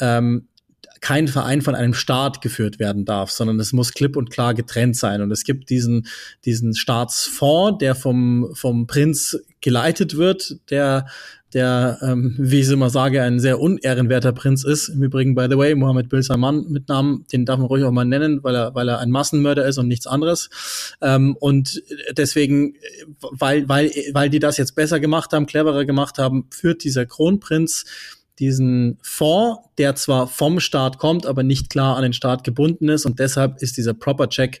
[0.00, 0.48] ähm,
[1.00, 4.96] kein Verein von einem Staat geführt werden darf, sondern es muss klipp und klar getrennt
[4.96, 5.22] sein.
[5.22, 6.06] Und es gibt diesen,
[6.44, 11.06] diesen Staatsfonds, der vom, vom Prinz geleitet wird, der,
[11.56, 14.90] der, ähm, wie ich immer sage, ein sehr unehrenwerter Prinz ist.
[14.90, 17.90] Im Übrigen, by the way, Mohammed bin Salman mit Namen, den darf man ruhig auch
[17.92, 20.50] mal nennen, weil er, weil er ein Massenmörder ist und nichts anderes.
[21.00, 21.82] Ähm, und
[22.14, 22.74] deswegen,
[23.30, 27.86] weil, weil, weil die das jetzt besser gemacht haben, cleverer gemacht haben, führt dieser Kronprinz
[28.38, 33.06] diesen Fonds, der zwar vom Staat kommt, aber nicht klar an den Staat gebunden ist
[33.06, 34.60] und deshalb ist dieser Proper Check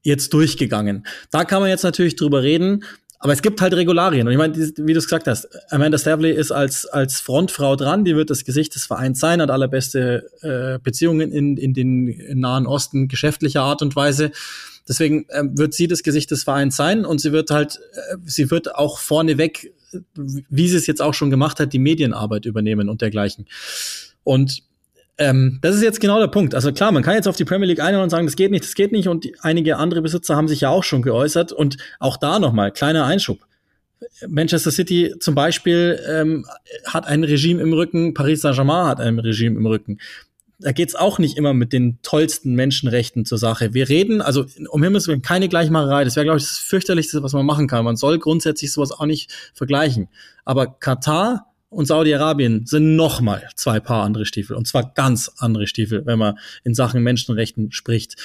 [0.00, 1.06] jetzt durchgegangen.
[1.30, 2.82] Da kann man jetzt natürlich drüber reden,
[3.24, 4.26] aber es gibt halt Regularien.
[4.26, 8.04] Und ich meine, wie du es gesagt hast, Amanda Stavley ist als, als Frontfrau dran,
[8.04, 12.66] die wird das Gesicht des Vereins sein, hat allerbeste äh, Beziehungen in, in den Nahen
[12.66, 14.30] Osten geschäftlicher Art und Weise.
[14.86, 18.50] Deswegen äh, wird sie das Gesicht des Vereins sein und sie wird halt, äh, sie
[18.50, 19.72] wird auch vorneweg
[20.48, 23.46] wie sie es jetzt auch schon gemacht hat, die Medienarbeit übernehmen und dergleichen.
[24.24, 24.64] Und
[25.18, 26.54] ähm, das ist jetzt genau der Punkt.
[26.54, 28.64] Also klar, man kann jetzt auf die Premier League eingehen und sagen, das geht nicht,
[28.64, 29.08] das geht nicht.
[29.08, 31.52] Und einige andere Besitzer haben sich ja auch schon geäußert.
[31.52, 33.38] Und auch da nochmal, kleiner Einschub.
[34.28, 36.46] Manchester City zum Beispiel ähm,
[36.86, 39.98] hat ein Regime im Rücken, Paris Saint-Germain hat ein Regime im Rücken
[40.64, 43.74] da geht's auch nicht immer mit den tollsten Menschenrechten zur Sache.
[43.74, 46.04] Wir reden, also um Himmels Willen, keine Gleichmacherei.
[46.04, 47.84] Das wäre, glaube ich, das fürchterlichste, was man machen kann.
[47.84, 50.08] Man soll grundsätzlich sowas auch nicht vergleichen.
[50.44, 54.56] Aber Katar und Saudi-Arabien sind nochmal zwei Paar andere Stiefel.
[54.56, 58.16] Und zwar ganz andere Stiefel, wenn man in Sachen Menschenrechten spricht.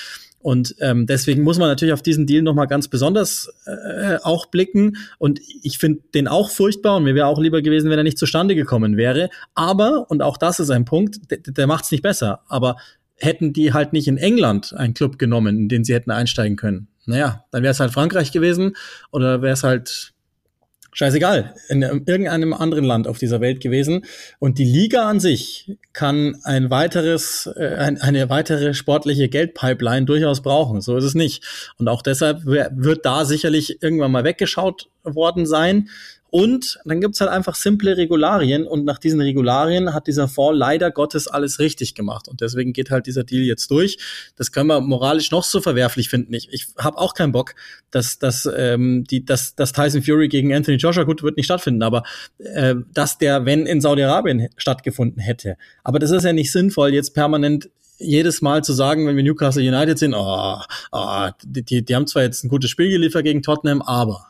[0.41, 4.97] Und ähm, deswegen muss man natürlich auf diesen Deal nochmal ganz besonders äh, auch blicken.
[5.17, 8.17] Und ich finde den auch furchtbar und mir wäre auch lieber gewesen, wenn er nicht
[8.17, 9.29] zustande gekommen wäre.
[9.53, 12.41] Aber, und auch das ist ein Punkt, der, der macht es nicht besser.
[12.47, 12.77] Aber
[13.17, 16.87] hätten die halt nicht in England einen Club genommen, in den sie hätten einsteigen können,
[17.05, 18.75] naja, dann wäre es halt Frankreich gewesen
[19.11, 20.13] oder wäre es halt
[20.91, 24.05] scheißegal, in irgendeinem anderen Land auf dieser Welt gewesen.
[24.39, 30.81] Und die Liga an sich kann ein weiteres, äh, eine weitere sportliche Geldpipeline durchaus brauchen.
[30.81, 31.43] So ist es nicht.
[31.77, 35.89] Und auch deshalb wird da sicherlich irgendwann mal weggeschaut worden sein.
[36.31, 40.91] Und dann gibt's halt einfach simple Regularien und nach diesen Regularien hat dieser Fonds leider
[40.91, 42.27] Gottes alles richtig gemacht.
[42.27, 43.97] Und deswegen geht halt dieser Deal jetzt durch.
[44.35, 46.33] Das können wir moralisch noch so verwerflich finden.
[46.33, 47.55] Ich, ich habe auch keinen Bock,
[47.91, 51.81] dass, dass, ähm, die, dass, dass Tyson Fury gegen Anthony Joshua, gut, wird nicht stattfinden,
[51.81, 52.03] aber
[52.37, 55.57] äh, dass der, wenn in Saudi-Arabien stattgefunden hätte.
[55.83, 59.61] Aber das ist ja nicht sinnvoll, jetzt permanent jedes Mal zu sagen, wenn wir Newcastle
[59.61, 60.57] United sind, oh,
[60.91, 64.25] oh, die, die, die haben zwar jetzt ein gutes Spiel geliefert gegen Tottenham, aber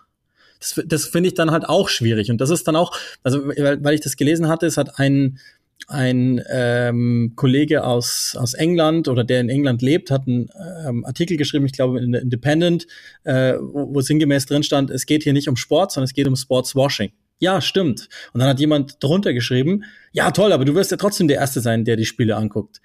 [0.59, 2.29] das, das finde ich dann halt auch schwierig.
[2.29, 5.39] Und das ist dann auch, also weil, weil ich das gelesen hatte, es hat ein
[5.87, 10.49] ein ähm, Kollege aus, aus England oder der in England lebt, hat einen
[10.85, 12.85] ähm, Artikel geschrieben, ich glaube in der Independent,
[13.23, 16.27] äh, wo, wo sinngemäß drin stand, es geht hier nicht um Sport, sondern es geht
[16.27, 17.11] um Sportswashing.
[17.39, 18.09] Ja, stimmt.
[18.33, 21.61] Und dann hat jemand drunter geschrieben, ja toll, aber du wirst ja trotzdem der Erste
[21.61, 22.81] sein, der die Spiele anguckt.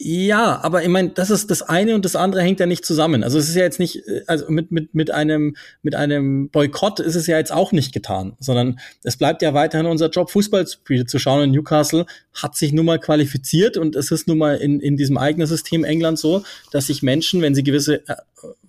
[0.00, 3.24] Ja, aber ich meine, das ist das eine und das andere hängt ja nicht zusammen.
[3.24, 7.00] Also es ist ja jetzt nicht, äh, also mit, mit, mit einem, mit einem Boykott
[7.00, 11.06] ist es ja jetzt auch nicht getan, sondern es bleibt ja weiterhin unser Job, Fußballspiele
[11.06, 11.42] zu schauen.
[11.42, 15.18] Und Newcastle hat sich nun mal qualifiziert und es ist nun mal in, in diesem
[15.18, 18.14] eigenen System England so, dass sich Menschen, wenn sie gewisse äh,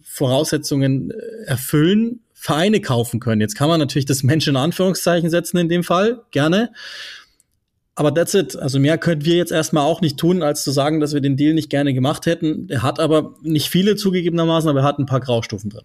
[0.01, 3.41] Voraussetzungen äh, erfüllen, Vereine kaufen können.
[3.41, 6.71] Jetzt kann man natürlich das Menschen in Anführungszeichen setzen in dem Fall, gerne.
[7.99, 8.55] Aber that's it.
[8.55, 11.35] Also mehr können wir jetzt erstmal auch nicht tun, als zu sagen, dass wir den
[11.35, 12.69] Deal nicht gerne gemacht hätten.
[12.69, 15.83] Er hat aber nicht viele zugegebenermaßen, aber er hat ein paar Graustufen drin.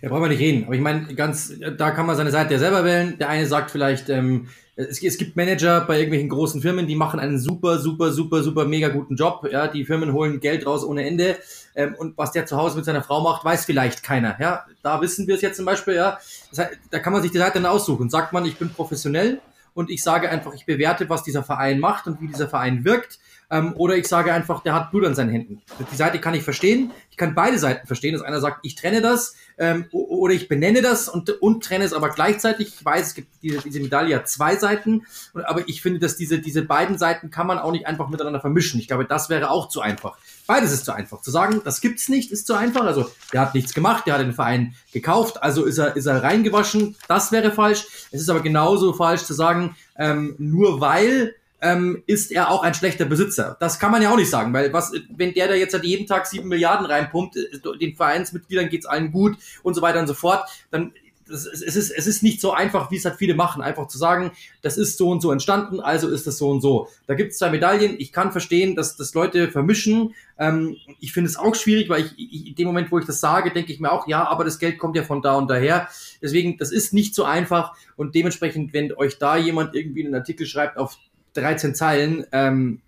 [0.00, 0.66] Ja, brauchen wir nicht reden.
[0.66, 3.18] Aber ich meine, ganz, da kann man seine Seite ja selber wählen.
[3.18, 7.18] Der eine sagt vielleicht, ähm, es, es, gibt Manager bei irgendwelchen großen Firmen, die machen
[7.18, 9.48] einen super, super, super, super, mega guten Job.
[9.50, 11.38] Ja, die Firmen holen Geld raus ohne Ende.
[11.74, 14.36] Ähm, und was der zu Hause mit seiner Frau macht, weiß vielleicht keiner.
[14.38, 15.94] Ja, da wissen wir es jetzt zum Beispiel.
[15.94, 18.10] Ja, das heißt, da kann man sich die Seite dann aussuchen.
[18.10, 19.40] Sagt man, ich bin professionell
[19.74, 23.18] und ich sage einfach, ich bewerte, was dieser Verein macht und wie dieser Verein wirkt.
[23.52, 25.60] Ähm, oder ich sage einfach, der hat Blut an seinen Händen.
[25.92, 26.90] Die Seite kann ich verstehen.
[27.10, 30.80] Ich kann beide Seiten verstehen, dass einer sagt, ich trenne das ähm, oder ich benenne
[30.80, 32.68] das und, und trenne es aber gleichzeitig.
[32.68, 35.02] Ich weiß, es gibt diese, diese Medaille hat zwei Seiten,
[35.34, 38.80] aber ich finde, dass diese, diese beiden Seiten kann man auch nicht einfach miteinander vermischen.
[38.80, 40.16] Ich glaube, das wäre auch zu einfach.
[40.46, 41.20] Beides ist zu einfach.
[41.20, 42.84] Zu sagen, das gibt's nicht, ist zu einfach.
[42.84, 46.22] Also, der hat nichts gemacht, der hat den Verein gekauft, also ist er, ist er
[46.22, 46.96] reingewaschen.
[47.06, 47.84] Das wäre falsch.
[48.10, 52.74] Es ist aber genauso falsch zu sagen, ähm, nur weil ähm, ist er auch ein
[52.74, 53.56] schlechter Besitzer.
[53.60, 56.06] Das kann man ja auch nicht sagen, weil was, wenn der da jetzt halt jeden
[56.06, 60.14] Tag sieben Milliarden reinpumpt, äh, den Vereinsmitgliedern geht's allen gut und so weiter und so
[60.14, 60.92] fort, dann
[61.28, 63.96] das, es, ist, es ist nicht so einfach, wie es halt viele machen, einfach zu
[63.96, 66.88] sagen, das ist so und so entstanden, also ist das so und so.
[67.06, 67.94] Da gibt es zwei Medaillen.
[67.98, 70.14] Ich kann verstehen, dass das Leute vermischen.
[70.38, 73.20] Ähm, ich finde es auch schwierig, weil ich, ich in dem Moment, wo ich das
[73.20, 75.88] sage, denke ich mir auch, ja, aber das Geld kommt ja von da und daher.
[76.20, 80.46] Deswegen, das ist nicht so einfach und dementsprechend, wenn euch da jemand irgendwie einen Artikel
[80.46, 80.98] schreibt auf
[81.34, 82.80] 13 Zeilen, ähm,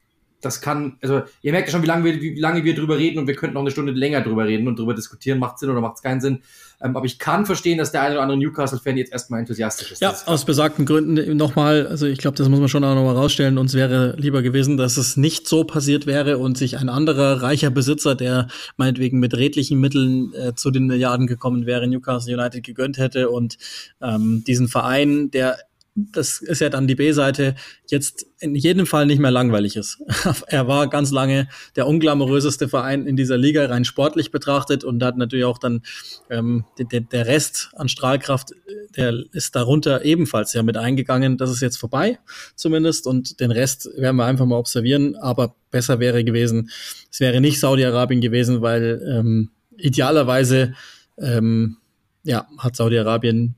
[0.44, 3.18] das kann, also ihr merkt ja schon, wie lange wir, wie lange wir drüber reden
[3.18, 5.80] und wir könnten noch eine Stunde länger drüber reden und drüber diskutieren, macht Sinn oder
[5.80, 6.42] macht es keinen Sinn.
[6.82, 10.02] Ähm, aber ich kann verstehen, dass der eine oder andere Newcastle-Fan jetzt erstmal enthusiastisch ist.
[10.02, 13.58] Ja, aus besagten Gründen nochmal, also ich glaube, das muss man schon auch nochmal rausstellen.
[13.58, 17.70] Uns wäre lieber gewesen, dass es nicht so passiert wäre und sich ein anderer reicher
[17.70, 22.98] Besitzer, der meinetwegen mit redlichen Mitteln äh, zu den Milliarden gekommen wäre, Newcastle United gegönnt
[22.98, 23.56] hätte und
[24.02, 25.58] ähm, diesen Verein, der
[25.96, 27.54] das ist ja dann die B-Seite,
[27.88, 30.02] jetzt in jedem Fall nicht mehr langweilig ist.
[30.48, 35.16] er war ganz lange der unglamouröseste Verein in dieser Liga, rein sportlich betrachtet und hat
[35.16, 35.82] natürlich auch dann
[36.30, 38.50] ähm, der, der Rest an Strahlkraft,
[38.96, 41.38] der ist darunter ebenfalls ja mit eingegangen.
[41.38, 42.18] Das ist jetzt vorbei
[42.56, 46.70] zumindest und den Rest werden wir einfach mal observieren, aber besser wäre gewesen,
[47.10, 50.74] es wäre nicht Saudi-Arabien gewesen, weil ähm, idealerweise
[51.18, 51.76] ähm,
[52.24, 53.54] ja, hat Saudi-Arabien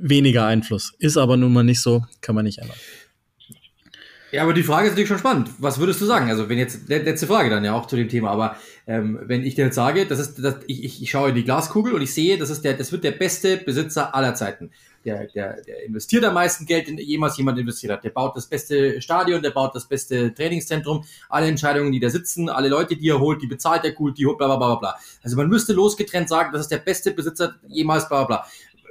[0.00, 0.94] weniger Einfluss.
[0.98, 2.76] Ist aber nun mal nicht so, kann man nicht ändern.
[4.32, 5.50] Ja, aber die Frage ist natürlich schon spannend.
[5.58, 6.28] Was würdest du sagen?
[6.30, 9.56] Also, wenn jetzt, letzte Frage dann ja auch zu dem Thema, aber ähm, wenn ich
[9.56, 12.38] dir jetzt sage, das ist, das, ich, ich, schaue in die Glaskugel und ich sehe,
[12.38, 14.70] das ist der, das wird der beste Besitzer aller Zeiten.
[15.04, 18.04] Der, der, der investiert am meisten Geld, in jemals jemand investiert hat.
[18.04, 22.50] Der baut das beste Stadion, der baut das beste Trainingszentrum, alle Entscheidungen, die da sitzen,
[22.50, 24.96] alle Leute, die er holt, die bezahlt er gut, die holt, bla bla bla bla.
[25.22, 28.46] Also man müsste losgetrennt sagen, das ist der beste Besitzer jemals, bla bla bla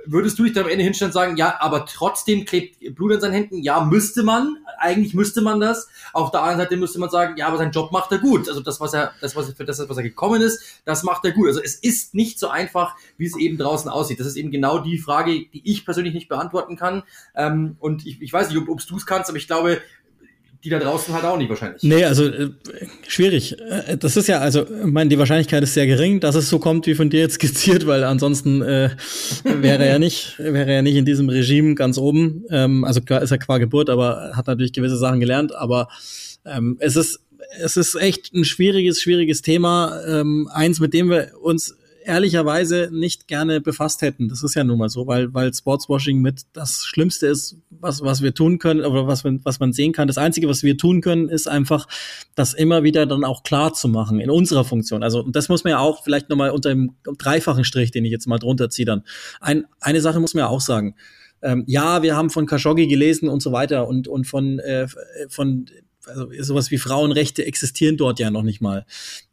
[0.05, 3.21] würdest du dich da am Ende hinstellen und sagen, ja, aber trotzdem klebt Blut an
[3.21, 3.63] seinen Händen?
[3.63, 4.57] Ja, müsste man.
[4.77, 5.89] Eigentlich müsste man das.
[6.13, 8.47] Auf der anderen Seite müsste man sagen, ja, aber sein Job macht er gut.
[8.47, 11.25] Also das, was er, das, was er, für das, was er gekommen ist, das macht
[11.25, 11.47] er gut.
[11.47, 14.19] Also es ist nicht so einfach, wie es eben draußen aussieht.
[14.19, 17.03] Das ist eben genau die Frage, die ich persönlich nicht beantworten kann.
[17.35, 19.81] Ähm, und ich, ich weiß nicht, ob, ob du es kannst, aber ich glaube,
[20.63, 21.81] die da draußen halt auch nicht wahrscheinlich.
[21.83, 22.49] Nee, also äh,
[23.07, 23.57] schwierig.
[23.59, 26.59] Äh, das ist ja, also, ich meine, die Wahrscheinlichkeit ist sehr gering, dass es so
[26.59, 28.89] kommt, wie von dir jetzt skizziert, weil ansonsten äh,
[29.43, 32.43] wäre er nicht, wäre er nicht in diesem Regime ganz oben.
[32.49, 35.87] Ähm, also ist er qua Geburt, aber hat natürlich gewisse Sachen gelernt, aber
[36.45, 37.21] ähm, es ist
[37.59, 39.99] es ist echt ein schwieriges, schwieriges Thema.
[40.07, 41.75] Ähm, eins, mit dem wir uns
[42.09, 44.29] ehrlicherweise nicht gerne befasst hätten.
[44.29, 48.23] Das ist ja nun mal so, weil, weil Sportswashing mit das Schlimmste ist, was, was
[48.23, 50.07] wir tun können oder was, was man sehen kann.
[50.07, 51.87] Das Einzige, was wir tun können, ist einfach,
[52.33, 55.03] das immer wieder dann auch klar zu machen in unserer Funktion.
[55.03, 58.27] Also das muss man ja auch vielleicht nochmal unter dem dreifachen Strich, den ich jetzt
[58.27, 59.03] mal drunter ziehe dann.
[59.39, 60.95] Ein, eine Sache muss man ja auch sagen.
[61.41, 64.87] Ähm, ja, wir haben von Khashoggi gelesen und so weiter und, und von, äh,
[65.29, 65.67] von
[66.09, 68.85] also sowas wie Frauenrechte existieren dort ja noch nicht mal.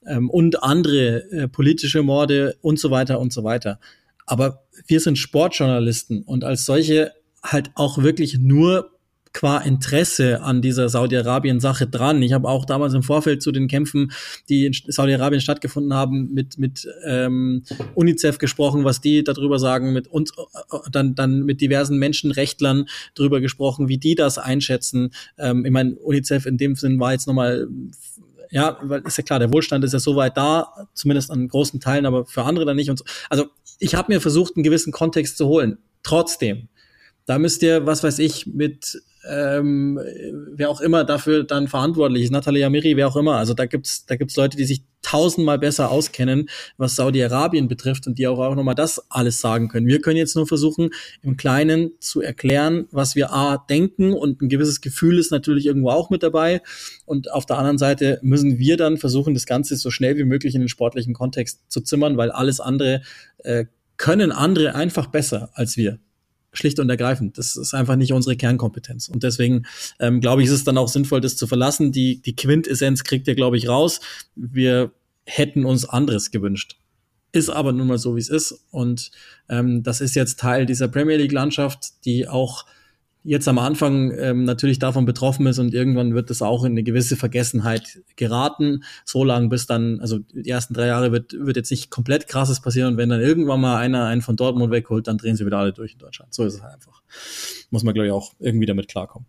[0.06, 3.80] Ähm, und andere äh, politische Morde und so weiter und so weiter.
[4.26, 7.12] Aber wir sind Sportjournalisten und als solche
[7.42, 8.95] halt auch wirklich nur
[9.36, 12.22] qua Interesse an dieser Saudi-Arabien-Sache dran.
[12.22, 14.12] Ich habe auch damals im Vorfeld zu den Kämpfen,
[14.48, 17.62] die in Saudi-Arabien stattgefunden haben, mit, mit ähm,
[17.94, 23.42] UNICEF gesprochen, was die darüber sagen, mit uns, äh, dann, dann mit diversen Menschenrechtlern darüber
[23.42, 25.10] gesprochen, wie die das einschätzen.
[25.36, 27.68] Ähm, ich meine, UNICEF in dem Sinn war jetzt nochmal
[28.50, 32.06] ja, weil ist ja klar, der Wohlstand ist ja soweit da, zumindest an großen Teilen,
[32.06, 32.88] aber für andere dann nicht.
[32.88, 33.04] Und so.
[33.28, 33.46] Also
[33.80, 35.76] ich habe mir versucht, einen gewissen Kontext zu holen.
[36.02, 36.68] Trotzdem,
[37.26, 40.00] da müsst ihr, was weiß ich, mit ähm,
[40.52, 43.36] wer auch immer dafür dann verantwortlich ist, Natalia Amiri, wer auch immer.
[43.36, 48.18] Also da gibt's da gibt's Leute, die sich tausendmal besser auskennen, was Saudi-Arabien betrifft und
[48.18, 49.86] die auch, auch nochmal das alles sagen können.
[49.86, 50.90] Wir können jetzt nur versuchen,
[51.22, 55.90] im Kleinen zu erklären, was wir A denken und ein gewisses Gefühl ist natürlich irgendwo
[55.90, 56.60] auch mit dabei.
[57.04, 60.54] Und auf der anderen Seite müssen wir dann versuchen, das Ganze so schnell wie möglich
[60.54, 63.02] in den sportlichen Kontext zu zimmern, weil alles andere
[63.38, 65.98] äh, können andere einfach besser als wir
[66.52, 67.38] schlicht und ergreifend.
[67.38, 69.08] Das ist einfach nicht unsere Kernkompetenz.
[69.08, 69.66] Und deswegen
[70.00, 71.92] ähm, glaube ich, ist es dann auch sinnvoll, das zu verlassen.
[71.92, 74.00] Die, die Quintessenz kriegt ihr, glaube ich, raus.
[74.34, 74.92] Wir
[75.24, 76.78] hätten uns anderes gewünscht.
[77.32, 78.64] Ist aber nun mal so, wie es ist.
[78.70, 79.10] Und
[79.48, 82.64] ähm, das ist jetzt Teil dieser Premier League-Landschaft, die auch
[83.26, 86.82] jetzt am Anfang ähm, natürlich davon betroffen ist und irgendwann wird es auch in eine
[86.82, 88.84] gewisse Vergessenheit geraten.
[89.04, 92.60] So lange bis dann, also die ersten drei Jahre wird, wird jetzt nicht komplett krasses
[92.60, 95.58] passieren und wenn dann irgendwann mal einer einen von Dortmund wegholt, dann drehen sie wieder
[95.58, 96.32] alle durch in Deutschland.
[96.32, 97.02] So ist es halt einfach.
[97.70, 99.26] Muss man, glaube ich, auch irgendwie damit klarkommen.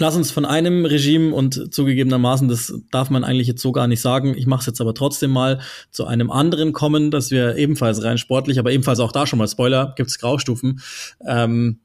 [0.00, 4.00] Lass uns von einem Regime und zugegebenermaßen, das darf man eigentlich jetzt so gar nicht
[4.00, 8.02] sagen, ich mache es jetzt aber trotzdem mal, zu einem anderen kommen, dass wir ebenfalls
[8.02, 10.80] rein sportlich, aber ebenfalls auch da schon mal Spoiler, gibt's Graustufen,
[11.26, 11.80] ähm,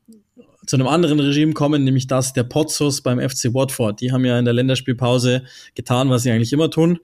[0.65, 4.01] zu einem anderen Regime kommen, nämlich das der Pozzos beim FC Watford.
[4.01, 5.43] Die haben ja in der Länderspielpause
[5.75, 6.99] getan, was sie eigentlich immer tun,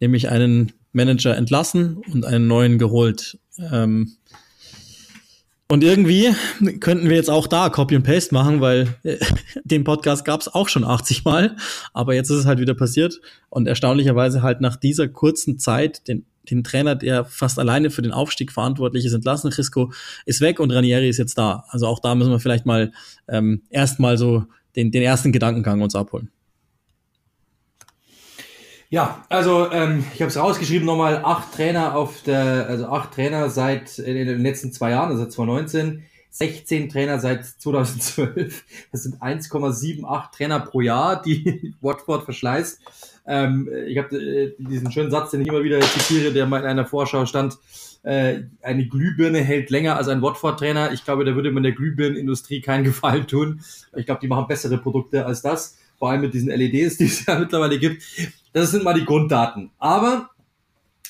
[0.00, 3.38] nämlich einen Manager entlassen und einen neuen geholt.
[3.58, 4.16] Ähm,
[5.70, 6.30] und irgendwie
[6.80, 9.18] könnten wir jetzt auch da Copy and Paste machen, weil äh,
[9.64, 11.56] den Podcast gab es auch schon 80 Mal,
[11.92, 16.24] aber jetzt ist es halt wieder passiert und erstaunlicherweise halt nach dieser kurzen Zeit den
[16.50, 19.50] den Trainer, der fast alleine für den Aufstieg verantwortlich ist, entlassen.
[19.50, 19.92] Risco
[20.26, 21.64] ist weg und Ranieri ist jetzt da.
[21.68, 22.92] Also auch da müssen wir vielleicht mal
[23.28, 24.44] ähm, erstmal so
[24.76, 26.30] den, den ersten Gedankengang uns abholen.
[28.90, 33.50] Ja, also ähm, ich habe es rausgeschrieben nochmal, acht Trainer auf der, also acht Trainer
[33.50, 38.64] seit in den letzten zwei Jahren, also 2019, 16 Trainer seit 2012.
[38.90, 42.80] Das sind 1,78 Trainer pro Jahr, die Watford verschleißt.
[43.28, 46.66] Ähm, ich habe äh, diesen schönen Satz, den ich immer wieder zitiere, der mal in
[46.66, 47.58] einer Vorschau stand.
[48.02, 50.92] Äh, eine Glühbirne hält länger als ein Watford-Trainer.
[50.92, 53.60] Ich glaube, da würde man der Glühbirnenindustrie keinen Gefallen tun.
[53.94, 55.76] Ich glaube, die machen bessere Produkte als das.
[55.98, 58.02] Vor allem mit diesen LEDs, die es ja mittlerweile gibt.
[58.54, 59.70] Das sind mal die Grunddaten.
[59.78, 60.30] Aber,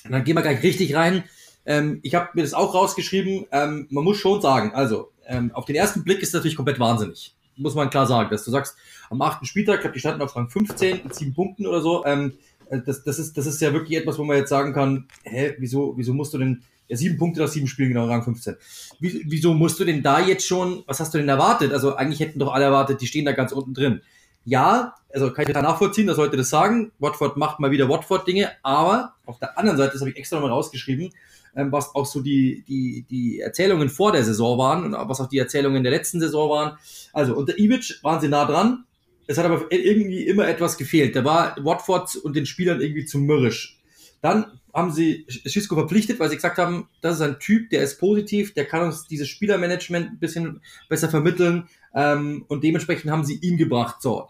[0.09, 1.23] dann gehen wir gleich richtig rein.
[1.67, 3.47] Ähm, ich habe mir das auch rausgeschrieben.
[3.53, 6.81] Ähm, man muss schon sagen, also ähm, auf den ersten Blick ist das natürlich komplett
[6.81, 7.37] wahnsinnig.
[7.59, 8.77] Muss man klar sagen, dass du sagst,
[9.11, 12.05] am achten Spieltag, ich glaube, die standen auf Rang 15 mit sieben Punkten oder so.
[12.05, 12.35] Ähm,
[12.71, 15.55] äh, das, das, ist, das ist ja wirklich etwas, wo man jetzt sagen kann, hä,
[15.59, 18.57] wieso, wieso musst du denn, ja, sieben Punkte nach sieben Spielen, genau, Rang 15.
[19.01, 21.73] Wie, wieso musst du denn da jetzt schon, was hast du denn erwartet?
[21.73, 24.01] Also eigentlich hätten doch alle erwartet, die stehen da ganz unten drin.
[24.45, 26.93] Ja, also kann ich da nachvollziehen, dass Leute das sagen.
[26.99, 30.53] Watford macht mal wieder Watford-Dinge, aber auf der anderen Seite, das habe ich extra nochmal
[30.53, 31.11] rausgeschrieben,
[31.55, 35.29] ähm, was auch so die, die, die Erzählungen vor der Saison waren und was auch
[35.29, 36.79] die Erzählungen der letzten Saison waren.
[37.13, 38.85] Also unter Ibic waren sie nah dran,
[39.29, 41.15] es hat aber irgendwie immer etwas gefehlt.
[41.15, 43.79] Da war Watford und den Spielern irgendwie zu mürrisch.
[44.23, 47.99] Dann haben sie Schisco verpflichtet, weil sie gesagt haben, das ist ein Typ, der ist
[47.99, 53.37] positiv, der kann uns dieses Spielermanagement ein bisschen besser vermitteln ähm, und dementsprechend haben sie
[53.37, 54.01] ihn gebracht.
[54.01, 54.29] So,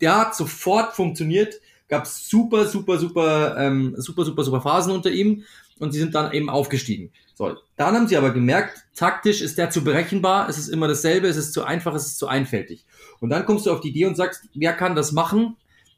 [0.00, 5.44] der hat sofort funktioniert, gab super, super, super, ähm, super, super, super Phasen unter ihm
[5.82, 7.10] und sie sind dann eben aufgestiegen.
[7.34, 11.26] So, dann haben sie aber gemerkt, taktisch ist der zu berechenbar, es ist immer dasselbe,
[11.26, 12.86] es ist zu einfach, es ist zu einfältig.
[13.18, 15.56] Und dann kommst du auf die Idee und sagst, wer kann das machen?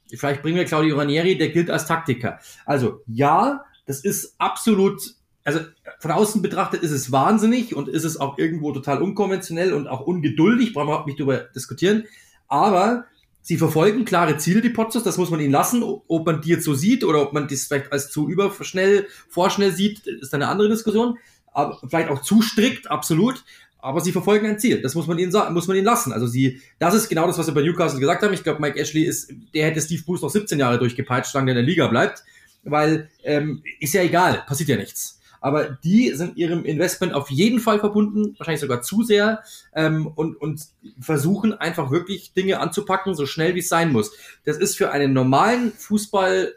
[0.08, 2.38] Vielleicht bringen wir Claudio Ranieri, der gilt als Taktiker.
[2.64, 5.02] Also ja, das ist absolut,
[5.44, 5.60] also
[5.98, 10.00] von außen betrachtet ist es wahnsinnig und ist es auch irgendwo total unkonventionell und auch
[10.00, 12.04] ungeduldig, brauchen wir nicht darüber diskutieren.
[12.48, 13.04] Aber
[13.44, 15.85] sie verfolgen klare Ziele, die Potzos, das muss man ihnen lassen.
[15.85, 19.70] Ob man die jetzt so sieht oder ob man das vielleicht als zu überschnell, vorschnell
[19.70, 21.18] sieht, ist eine andere Diskussion.
[21.52, 23.44] Aber vielleicht auch zu strikt, absolut
[23.85, 24.80] aber sie verfolgen ein Ziel.
[24.80, 26.11] Das muss man ihnen sagen, muss man ihnen lassen.
[26.11, 28.33] Also sie, das ist genau das, was wir bei Newcastle gesagt haben.
[28.33, 31.61] Ich glaube, Mike Ashley ist, der hätte Steve Bruce noch 17 Jahre durchgepeitscht, solange der
[31.61, 32.24] in der Liga bleibt,
[32.62, 35.20] weil ähm, ist ja egal, passiert ja nichts.
[35.44, 39.42] Aber die sind ihrem Investment auf jeden Fall verbunden, wahrscheinlich sogar zu sehr,
[39.74, 40.62] ähm, und, und
[40.98, 44.12] versuchen einfach wirklich Dinge anzupacken, so schnell wie es sein muss.
[44.46, 46.54] Das ist für einen normalen Fußball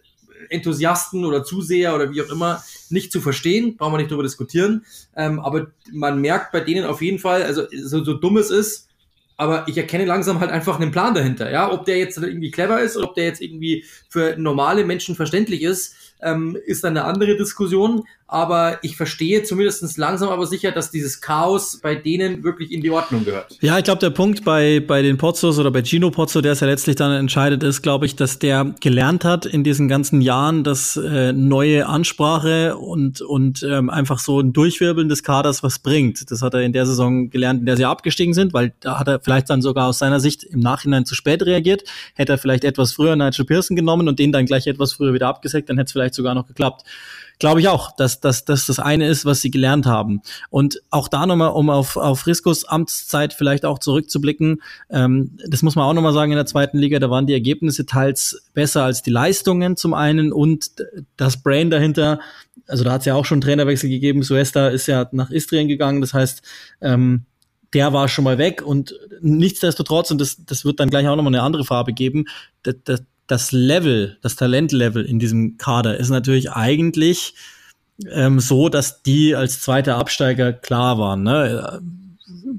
[0.50, 4.86] Enthusiasten oder Zuseher oder wie auch immer nicht zu verstehen, brauchen wir nicht darüber diskutieren.
[5.18, 8.88] Ähm, aber man merkt bei denen auf jeden Fall, also so, so dumm es ist,
[9.36, 11.52] aber ich erkenne langsam halt einfach einen Plan dahinter.
[11.52, 15.16] Ja, ob der jetzt irgendwie clever ist oder ob der jetzt irgendwie für normale Menschen
[15.16, 20.72] verständlich ist, ähm, ist dann eine andere Diskussion aber ich verstehe zumindest langsam aber sicher,
[20.72, 23.58] dass dieses Chaos bei denen wirklich in die Ordnung gehört.
[23.62, 26.60] Ja, ich glaube, der Punkt bei, bei den Pozzos oder bei Gino Pozzo, der es
[26.60, 30.66] ja letztlich dann entscheidet, ist, glaube ich, dass der gelernt hat in diesen ganzen Jahren,
[30.66, 36.30] dass äh, neue Ansprache und, und ähm, einfach so ein Durchwirbeln des Kaders was bringt.
[36.30, 39.08] Das hat er in der Saison gelernt, in der sie abgestiegen sind, weil da hat
[39.08, 41.86] er vielleicht dann sogar aus seiner Sicht im Nachhinein zu spät reagiert.
[42.14, 45.30] Hätte er vielleicht etwas früher Nigel Pearson genommen und den dann gleich etwas früher wieder
[45.30, 46.84] abgesägt, dann hätte es vielleicht sogar noch geklappt.
[47.40, 50.22] Glaube ich auch, dass, dass, dass das eine ist, was sie gelernt haben.
[50.50, 55.76] Und auch da nochmal, um auf, auf Riskos Amtszeit vielleicht auch zurückzublicken, ähm, das muss
[55.76, 59.04] man auch nochmal sagen, in der zweiten Liga, da waren die Ergebnisse teils besser als
[59.04, 60.72] die Leistungen zum einen und
[61.16, 62.20] das Brain dahinter,
[62.66, 66.02] also da hat es ja auch schon Trainerwechsel gegeben, Suesta ist ja nach Istrien gegangen,
[66.02, 66.42] das heißt,
[66.82, 67.26] ähm,
[67.74, 71.36] der war schon mal weg und nichtsdestotrotz, und das, das wird dann gleich auch nochmal
[71.36, 72.26] eine andere Farbe geben,
[72.64, 77.36] das, das, das Level, das Talentlevel in diesem Kader ist natürlich eigentlich
[78.10, 81.24] ähm, so, dass die als zweiter Absteiger klar waren.
[81.24, 81.82] Ne?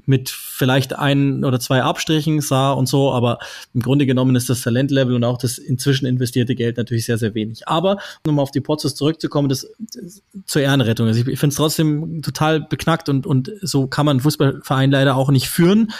[0.05, 3.39] Mit vielleicht ein oder zwei Abstrichen sah und so, aber
[3.73, 7.35] im Grunde genommen ist das Talentlevel und auch das inzwischen investierte Geld natürlich sehr, sehr
[7.35, 7.67] wenig.
[7.67, 11.07] Aber um auf die Potzes zurückzukommen, das, das zur Ehrenrettung.
[11.07, 15.29] Also ich, finde es trotzdem total beknackt und, und so kann man Fußballverein leider auch
[15.29, 15.91] nicht führen,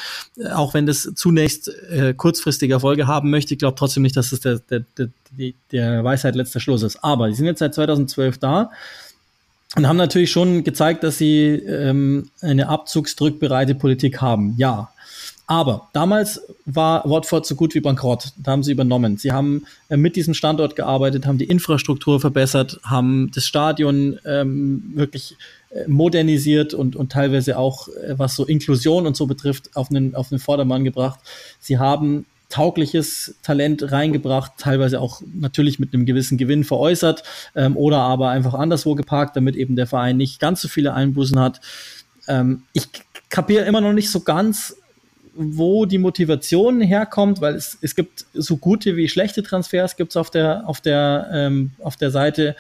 [0.54, 3.54] auch wenn das zunächst äh, kurzfristige Erfolge haben möchte.
[3.54, 5.10] Ich glaube trotzdem nicht, dass das der, der, der,
[5.72, 7.04] der Weisheit letzter Schluss ist.
[7.04, 8.72] Aber die sind jetzt seit 2012 da
[9.76, 14.56] und haben natürlich schon gezeigt, dass sie ähm, eine abzugsdrückbereite Politik haben.
[14.58, 14.90] Ja.
[15.46, 18.34] Aber damals war Watford so gut wie bankrott.
[18.38, 19.18] Da haben sie übernommen.
[19.18, 24.92] Sie haben äh, mit diesem Standort gearbeitet, haben die Infrastruktur verbessert, haben das Stadion ähm,
[24.94, 25.36] wirklich
[25.72, 30.16] äh, modernisiert und, und teilweise auch, äh, was so Inklusion und so betrifft, auf einen,
[30.16, 31.20] auf einen Vordermann gebracht.
[31.60, 37.24] Sie haben taugliches Talent reingebracht, teilweise auch natürlich mit einem gewissen Gewinn veräußert
[37.56, 41.40] ähm, oder aber einfach anderswo geparkt, damit eben der Verein nicht ganz so viele Einbußen
[41.40, 41.62] hat.
[42.28, 42.88] Ähm, ich
[43.30, 44.76] kapiere immer noch nicht so ganz,
[45.36, 50.18] wo die Motivation herkommt, weil es, es gibt so gute wie schlechte Transfers gibt es
[50.18, 52.56] auf der, auf der, ähm, auf der Seite.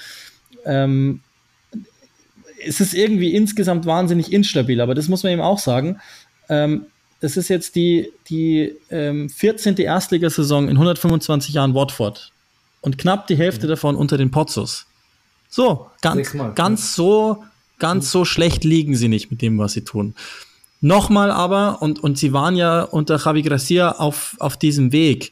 [0.65, 1.21] Ähm,
[2.63, 5.99] es ist irgendwie insgesamt wahnsinnig instabil, aber das muss man eben auch sagen.
[6.47, 6.85] Ähm,
[7.21, 9.77] das ist jetzt die, die ähm, 14.
[9.77, 12.31] Erstligasaison in 125 Jahren Watford.
[12.81, 13.71] Und knapp die Hälfte mhm.
[13.71, 14.85] davon unter den Pozzos.
[15.49, 17.43] So, ganz, ganz so,
[17.77, 18.09] ganz mhm.
[18.09, 20.15] so schlecht liegen sie nicht mit dem, was sie tun.
[20.81, 25.31] Nochmal aber, und, und sie waren ja unter Javi Gracia auf, auf diesem Weg,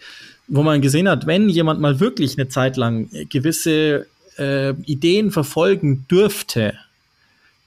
[0.49, 4.07] wo man gesehen hat, wenn jemand mal wirklich eine Zeit lang gewisse
[4.38, 6.73] äh, Ideen verfolgen dürfte,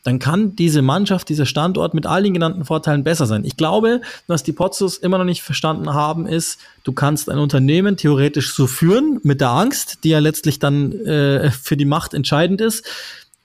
[0.03, 3.45] dann kann diese Mannschaft, dieser Standort mit all den genannten Vorteilen besser sein.
[3.45, 7.97] Ich glaube, was die Pozzos immer noch nicht verstanden haben, ist, du kannst ein Unternehmen
[7.97, 12.61] theoretisch so führen mit der Angst, die ja letztlich dann äh, für die Macht entscheidend
[12.61, 12.87] ist.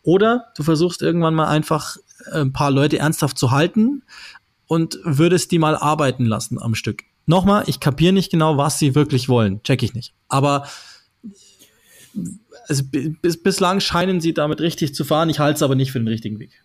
[0.04, 1.98] Oder du versuchst irgendwann mal einfach
[2.32, 4.04] äh, ein paar Leute ernsthaft zu halten
[4.68, 7.04] und würdest die mal arbeiten lassen am Stück.
[7.26, 9.62] Nochmal, ich kapiere nicht genau, was sie wirklich wollen.
[9.64, 10.14] Check ich nicht.
[10.30, 10.68] Aber
[12.68, 15.30] also bis, bislang scheinen sie damit richtig zu fahren.
[15.30, 16.64] Ich halte es aber nicht für den richtigen Weg.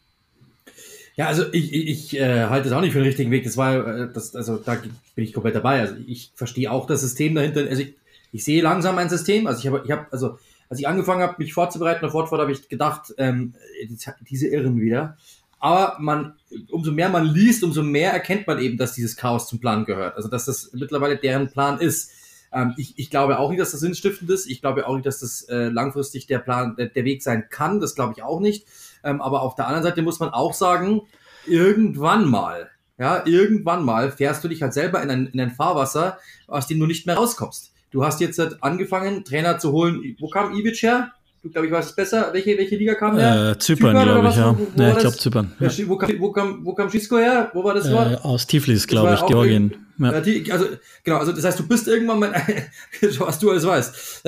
[1.17, 3.45] Ja, also ich, ich, ich äh, halte es auch nicht für den richtigen Weg.
[3.45, 4.77] Das war, äh, das, also da
[5.15, 5.81] bin ich komplett dabei.
[5.81, 7.61] Also ich verstehe auch das System dahinter.
[7.69, 7.95] Also ich,
[8.33, 9.47] ich sehe langsam ein System.
[9.47, 10.39] Also ich habe, ich habe, also
[10.69, 13.55] als ich angefangen habe, mich vorzubereiten auf Wortwort, habe ich gedacht, ähm,
[14.29, 15.17] diese Irren wieder.
[15.59, 16.35] Aber man,
[16.71, 20.17] umso mehr man liest, umso mehr erkennt man eben, dass dieses Chaos zum Plan gehört.
[20.17, 22.13] Also dass das mittlerweile deren Plan ist.
[22.53, 24.47] Ähm, ich, ich glaube auch nicht, dass das sinnstiftend ist.
[24.47, 27.81] Ich glaube auch nicht, dass das äh, langfristig der Plan, der, der Weg sein kann.
[27.81, 28.67] Das glaube ich auch nicht.
[29.05, 31.03] Ähm, aber auf der anderen Seite muss man auch sagen,
[31.47, 36.19] irgendwann mal, ja, irgendwann mal fährst du dich halt selber in ein, in ein Fahrwasser,
[36.47, 37.73] aus dem du nicht mehr rauskommst.
[37.91, 40.17] Du hast jetzt halt angefangen, Trainer zu holen.
[40.21, 41.13] Wo kam Ibic her?
[41.43, 42.31] Du glaube ich weißt es besser.
[42.33, 43.53] Welche, welche Liga kam der?
[43.53, 44.59] Äh, Zypern, glaube ich, ja.
[44.59, 45.53] Wo, wo ja ich glaube Zypern.
[45.59, 45.71] Ja.
[45.87, 47.51] Wo, kam, wo, kam, wo kam Schisko her?
[47.55, 47.87] Wo war das?
[47.87, 49.75] Äh, aus Tiflis, glaube ich, Georgien.
[50.01, 50.11] Ja.
[50.13, 50.67] Also,
[51.05, 52.33] genau, also das heißt, du bist irgendwann mal,
[53.19, 54.25] was du alles weißt,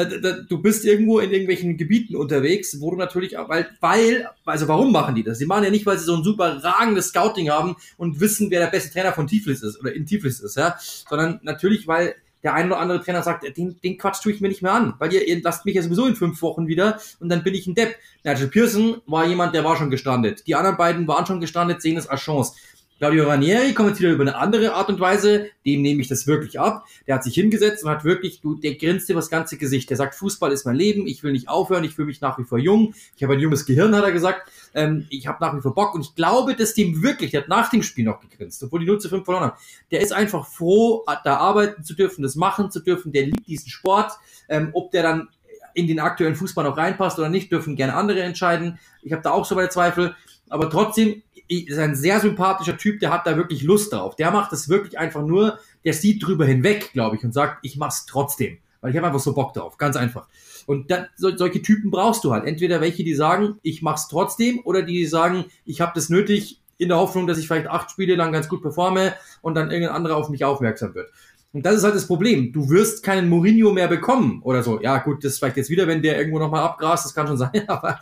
[0.48, 5.14] du bist irgendwo in irgendwelchen Gebieten unterwegs, wo du natürlich, weil, weil, also warum machen
[5.14, 5.38] die das?
[5.38, 8.60] Sie machen ja nicht, weil sie so ein super ragendes Scouting haben und wissen, wer
[8.60, 10.76] der beste Trainer von Tiflis ist oder in Tiflis ist, ja,
[11.08, 14.48] sondern natürlich, weil der ein oder andere Trainer sagt, den, den Quatsch tue ich mir
[14.48, 17.28] nicht mehr an, weil ihr, ihr lasst mich ja sowieso in fünf Wochen wieder und
[17.28, 17.96] dann bin ich ein Depp.
[18.24, 20.46] Nigel Pearson war jemand, der war schon gestrandet.
[20.46, 22.54] Die anderen beiden waren schon gestrandet, sehen es als Chance.
[23.02, 26.86] Claudio Ranieri kommentiert über eine andere Art und Weise, dem nehme ich das wirklich ab.
[27.08, 29.90] Der hat sich hingesetzt und hat wirklich, du, der grinst dir das ganze Gesicht.
[29.90, 32.44] Der sagt, Fußball ist mein Leben, ich will nicht aufhören, ich fühle mich nach wie
[32.44, 35.60] vor jung, ich habe ein junges Gehirn, hat er gesagt, ähm, ich habe nach wie
[35.60, 38.62] vor Bock und ich glaube, dass dem wirklich, der hat nach dem Spiel noch gegrinst,
[38.62, 39.58] obwohl die 0 zu 5 verloren haben.
[39.90, 43.68] Der ist einfach froh, da arbeiten zu dürfen, das machen zu dürfen, der liebt diesen
[43.68, 44.12] Sport.
[44.48, 45.28] Ähm, ob der dann
[45.74, 48.78] in den aktuellen Fußball noch reinpasst oder nicht, dürfen gerne andere entscheiden.
[49.02, 50.14] Ich habe da auch so meine Zweifel.
[50.48, 51.22] Aber trotzdem
[51.60, 54.16] ist ein sehr sympathischer Typ, der hat da wirklich Lust drauf.
[54.16, 57.76] Der macht das wirklich einfach nur, der sieht drüber hinweg, glaube ich, und sagt, ich
[57.76, 58.58] mach's trotzdem.
[58.80, 59.78] Weil ich habe einfach so Bock drauf.
[59.78, 60.28] Ganz einfach.
[60.66, 62.44] Und da, so, solche Typen brauchst du halt.
[62.44, 66.58] Entweder welche, die sagen, ich mach's trotzdem, oder die, die sagen, ich habe das nötig,
[66.78, 69.94] in der Hoffnung, dass ich vielleicht acht Spiele lang ganz gut performe und dann irgendein
[69.94, 71.12] anderer auf mich aufmerksam wird.
[71.54, 72.50] Und das ist halt das Problem.
[72.52, 74.80] Du wirst keinen Mourinho mehr bekommen oder so.
[74.80, 77.36] Ja, gut, das ist vielleicht jetzt wieder, wenn der irgendwo nochmal abgrast, das kann schon
[77.38, 78.00] sein, aber,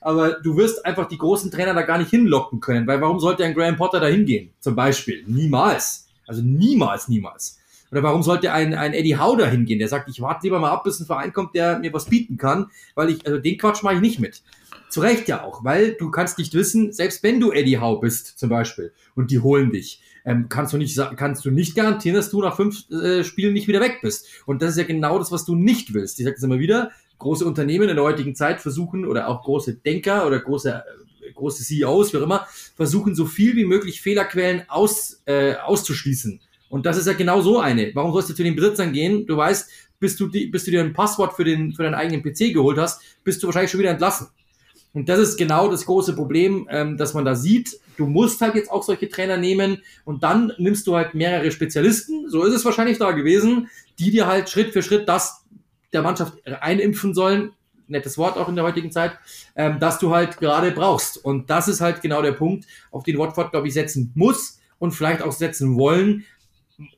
[0.00, 3.44] aber du wirst einfach die großen Trainer da gar nicht hinlocken können, weil warum sollte
[3.44, 4.50] ein Graham Potter da hingehen?
[4.60, 5.24] Zum Beispiel.
[5.26, 6.06] Niemals.
[6.26, 7.58] Also niemals, niemals.
[7.90, 10.70] Oder warum sollte ein, ein Eddie Howe da hingehen, der sagt, ich warte lieber mal
[10.70, 13.82] ab, bis ein Verein kommt, der mir was bieten kann, weil ich, also den Quatsch
[13.82, 14.42] mache ich nicht mit.
[14.88, 18.38] Zu Recht ja auch, weil du kannst nicht wissen, selbst wenn du Eddie Howe bist,
[18.38, 22.30] zum Beispiel, und die holen dich, ähm, kannst du nicht kannst du nicht garantieren, dass
[22.30, 24.26] du nach fünf äh, Spielen nicht wieder weg bist.
[24.46, 26.18] Und das ist ja genau das, was du nicht willst.
[26.18, 29.74] Ich sage es immer wieder, große Unternehmen in der heutigen Zeit versuchen oder auch große
[29.74, 30.82] Denker oder große
[31.34, 32.46] große CEOs, wie auch immer,
[32.76, 36.40] versuchen so viel wie möglich Fehlerquellen aus, äh, auszuschließen.
[36.68, 37.90] Und das ist ja genau so eine.
[37.94, 39.26] Warum sollst du zu den Besitzern gehen?
[39.26, 39.70] Du weißt,
[40.00, 42.78] bis du, die, bis du dir ein Passwort für, den, für deinen eigenen PC geholt
[42.78, 44.28] hast, bist du wahrscheinlich schon wieder entlassen.
[44.94, 47.78] Und das ist genau das große Problem, ähm, dass man da sieht.
[47.96, 52.30] Du musst halt jetzt auch solche Trainer nehmen und dann nimmst du halt mehrere Spezialisten.
[52.30, 53.68] So ist es wahrscheinlich da gewesen,
[53.98, 55.44] die dir halt Schritt für Schritt das
[55.92, 57.52] der Mannschaft einimpfen sollen.
[57.86, 59.18] Nettes Wort auch in der heutigen Zeit,
[59.56, 61.22] ähm, dass du halt gerade brauchst.
[61.22, 64.92] Und das ist halt genau der Punkt, auf den Watford, glaube ich, setzen muss und
[64.92, 66.24] vielleicht auch setzen wollen,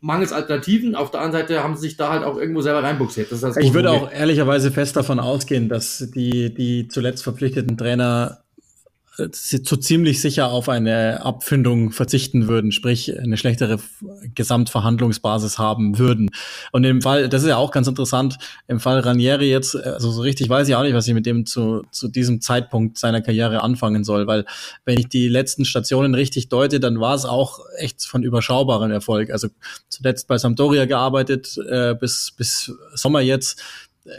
[0.00, 0.94] mangels Alternativen.
[0.94, 3.30] Auf der anderen Seite haben sie sich da halt auch irgendwo selber reinbuxiert.
[3.32, 8.45] ich würde auch ehrlicherweise fest davon ausgehen, dass die, die zuletzt verpflichteten Trainer
[9.16, 13.78] so ziemlich sicher auf eine Abfindung verzichten würden, sprich eine schlechtere
[14.34, 16.30] Gesamtverhandlungsbasis haben würden.
[16.72, 18.36] Und im Fall, das ist ja auch ganz interessant,
[18.68, 21.46] im Fall Ranieri jetzt, also so richtig weiß ich auch nicht, was ich mit dem
[21.46, 24.44] zu, zu diesem Zeitpunkt seiner Karriere anfangen soll, weil
[24.84, 29.30] wenn ich die letzten Stationen richtig deute, dann war es auch echt von überschaubarem Erfolg.
[29.30, 29.48] Also
[29.88, 33.62] zuletzt bei Sampdoria gearbeitet, äh, bis, bis Sommer jetzt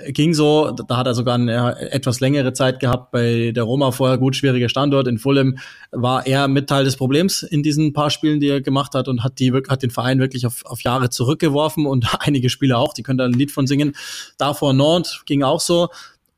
[0.09, 4.17] ging so, da hat er sogar eine etwas längere Zeit gehabt bei der Roma vorher,
[4.17, 5.07] gut, schwieriger Standort.
[5.07, 5.57] In Fulham
[5.91, 9.23] war er mit Teil des Problems in diesen paar Spielen, die er gemacht hat und
[9.23, 13.03] hat, die, hat den Verein wirklich auf, auf Jahre zurückgeworfen und einige Spieler auch, die
[13.03, 13.95] können da ein Lied von singen.
[14.37, 15.89] Davor Nantes ging auch so.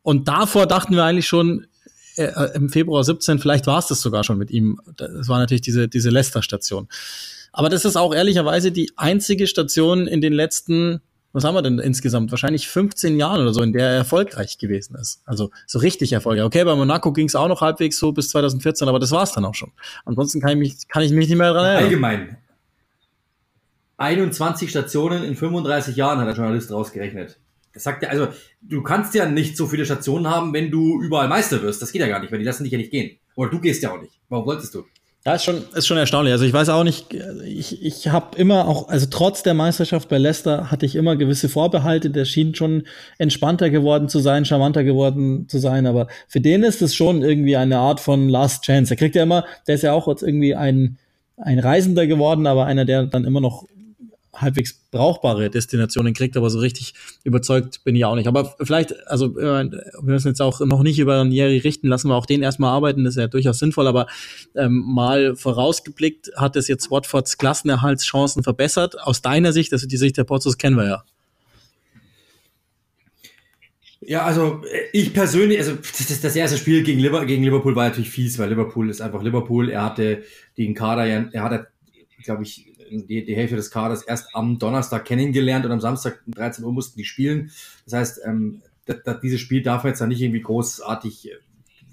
[0.02, 1.68] Und davor dachten wir eigentlich schon,
[2.16, 4.80] äh, im Februar 17, vielleicht war es das sogar schon mit ihm.
[4.98, 6.88] Das war natürlich diese, diese Leicester-Station.
[7.52, 11.02] Aber das ist auch ehrlicherweise die einzige Station in den letzten
[11.32, 12.32] was haben wir denn insgesamt?
[12.32, 15.22] Wahrscheinlich 15 Jahren oder so, in der er erfolgreich gewesen ist.
[15.26, 16.46] Also so richtig erfolgreich.
[16.46, 19.32] Okay, bei Monaco ging es auch noch halbwegs so bis 2014, aber das war es
[19.32, 19.72] dann auch schon.
[20.06, 21.84] Ansonsten kann ich mich, kann ich mich nicht mehr dran erinnern.
[21.84, 22.38] Allgemein.
[23.98, 27.38] 21 Stationen in 35 Jahren hat der Journalist rausgerechnet.
[27.74, 28.30] Das sagt ja, also
[28.62, 31.82] du kannst ja nicht so viele Stationen haben, wenn du überall Meister wirst.
[31.82, 33.18] Das geht ja gar nicht, weil die lassen dich ja nicht gehen.
[33.36, 34.20] Oder du gehst ja auch nicht.
[34.30, 34.86] Warum wolltest du?
[35.26, 36.32] Ja, ist schon, ist schon erstaunlich.
[36.32, 37.14] Also ich weiß auch nicht,
[37.46, 41.50] ich, ich habe immer auch, also trotz der Meisterschaft bei Leicester hatte ich immer gewisse
[41.50, 42.10] Vorbehalte.
[42.10, 42.84] Der schien schon
[43.18, 45.88] entspannter geworden zu sein, charmanter geworden zu sein.
[45.88, 48.94] Aber für den ist es schon irgendwie eine Art von Last Chance.
[48.94, 50.98] Er kriegt ja immer, der ist ja auch jetzt irgendwie ein,
[51.36, 53.66] ein Reisender geworden, aber einer, der dann immer noch
[54.34, 58.28] halbwegs brauchbare Destinationen kriegt, aber so richtig überzeugt bin ich auch nicht.
[58.28, 62.26] Aber vielleicht, also wir müssen jetzt auch noch nicht über Ranieri richten, lassen wir auch
[62.26, 64.08] den erstmal arbeiten, das ist ja durchaus sinnvoll, aber
[64.56, 69.00] ähm, mal vorausgeblickt, hat es jetzt Watfords Klassenerhaltschancen verbessert?
[69.02, 71.04] Aus deiner Sicht, also die Sicht der Porzos kennen wir ja.
[74.02, 74.64] Ja, also
[74.94, 78.50] ich persönlich, also das, das erste Spiel gegen, Liverpool, gegen Liverpool war natürlich fies, weil
[78.50, 79.70] Liverpool ist einfach Liverpool.
[79.70, 80.24] Er hatte
[80.58, 81.68] den Kader, er hatte,
[82.24, 86.34] glaube ich, die, die Hälfte des Kaders erst am Donnerstag kennengelernt und am Samstag um
[86.34, 87.52] 13 Uhr mussten die spielen.
[87.86, 88.62] Das heißt, ähm,
[89.22, 91.36] dieses Spiel darf jetzt da nicht irgendwie großartig äh,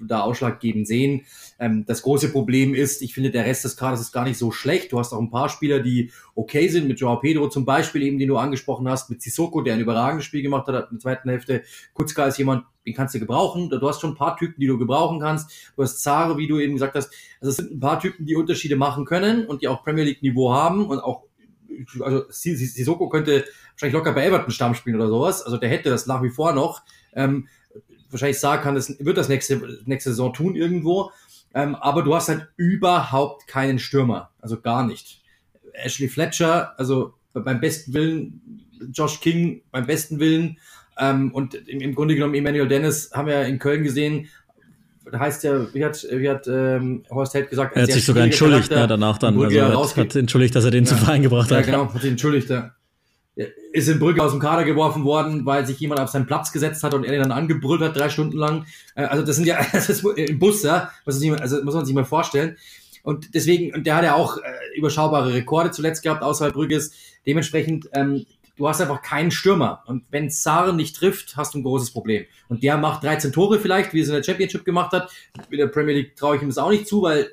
[0.00, 1.22] da ausschlaggebend sehen.
[1.58, 4.50] Ähm, das große Problem ist, ich finde, der Rest des Kaders ist gar nicht so
[4.50, 4.92] schlecht.
[4.92, 8.18] Du hast auch ein paar Spieler, die okay sind, mit Joao Pedro zum Beispiel, eben
[8.18, 11.28] den du angesprochen hast, mit Sissoko, der ein überragendes Spiel gemacht hat, in der zweiten
[11.28, 11.62] Hälfte.
[11.94, 13.68] Kutzka ist jemand, den kannst du gebrauchen.
[13.68, 15.72] Du hast schon ein paar Typen, die du gebrauchen kannst.
[15.76, 17.12] Du hast Zare, wie du eben gesagt hast.
[17.40, 20.22] Also es sind ein paar Typen, die Unterschiede machen können und die auch Premier League
[20.22, 21.24] Niveau haben und auch
[22.00, 25.42] also Sissoko könnte wahrscheinlich locker bei Everton Stamm spielen oder sowas.
[25.42, 26.82] Also der hätte das nach wie vor noch.
[27.14, 27.48] Ähm,
[28.16, 31.10] wahrscheinlich sagen kann, das wird das nächste, nächste Saison tun irgendwo.
[31.54, 34.30] Ähm, aber du hast halt überhaupt keinen Stürmer.
[34.40, 35.22] Also gar nicht.
[35.72, 38.62] Ashley Fletcher, also beim besten Willen,
[38.92, 40.58] Josh King beim besten Willen.
[40.98, 44.28] Ähm, und im, im, Grunde genommen Emmanuel Dennis haben wir in Köln gesehen.
[45.10, 48.24] Da heißt ja, wie hat, wie hat ähm, Horst Held gesagt, er hat sich sogar
[48.24, 49.40] entschuldigt, ne, danach dann.
[49.40, 51.60] Also hat, hat entschuldigt, dass er den ja, zum Verein gebracht hat.
[51.60, 52.50] Ja, genau, hat sich entschuldigt.
[52.50, 52.72] Ja
[53.72, 56.82] ist in Brügge aus dem Kader geworfen worden, weil sich jemand auf seinen Platz gesetzt
[56.82, 58.66] hat und er den dann angebrüllt hat, drei Stunden lang.
[58.94, 61.84] Äh, also das sind ja, das ist im Bus, ja, was nicht, also muss man
[61.84, 62.56] sich mal vorstellen.
[63.02, 64.40] Und deswegen, und der hat ja auch äh,
[64.76, 66.92] überschaubare Rekorde zuletzt gehabt außerhalb Brügges.
[67.26, 68.26] Dementsprechend, ähm,
[68.56, 69.84] du hast einfach keinen Stürmer.
[69.86, 72.24] Und wenn Saren nicht trifft, hast du ein großes Problem.
[72.48, 75.10] Und der macht 13 Tore vielleicht, wie es in der Championship gemacht hat.
[75.50, 77.30] In der Premier League traue ich ihm das auch nicht zu, weil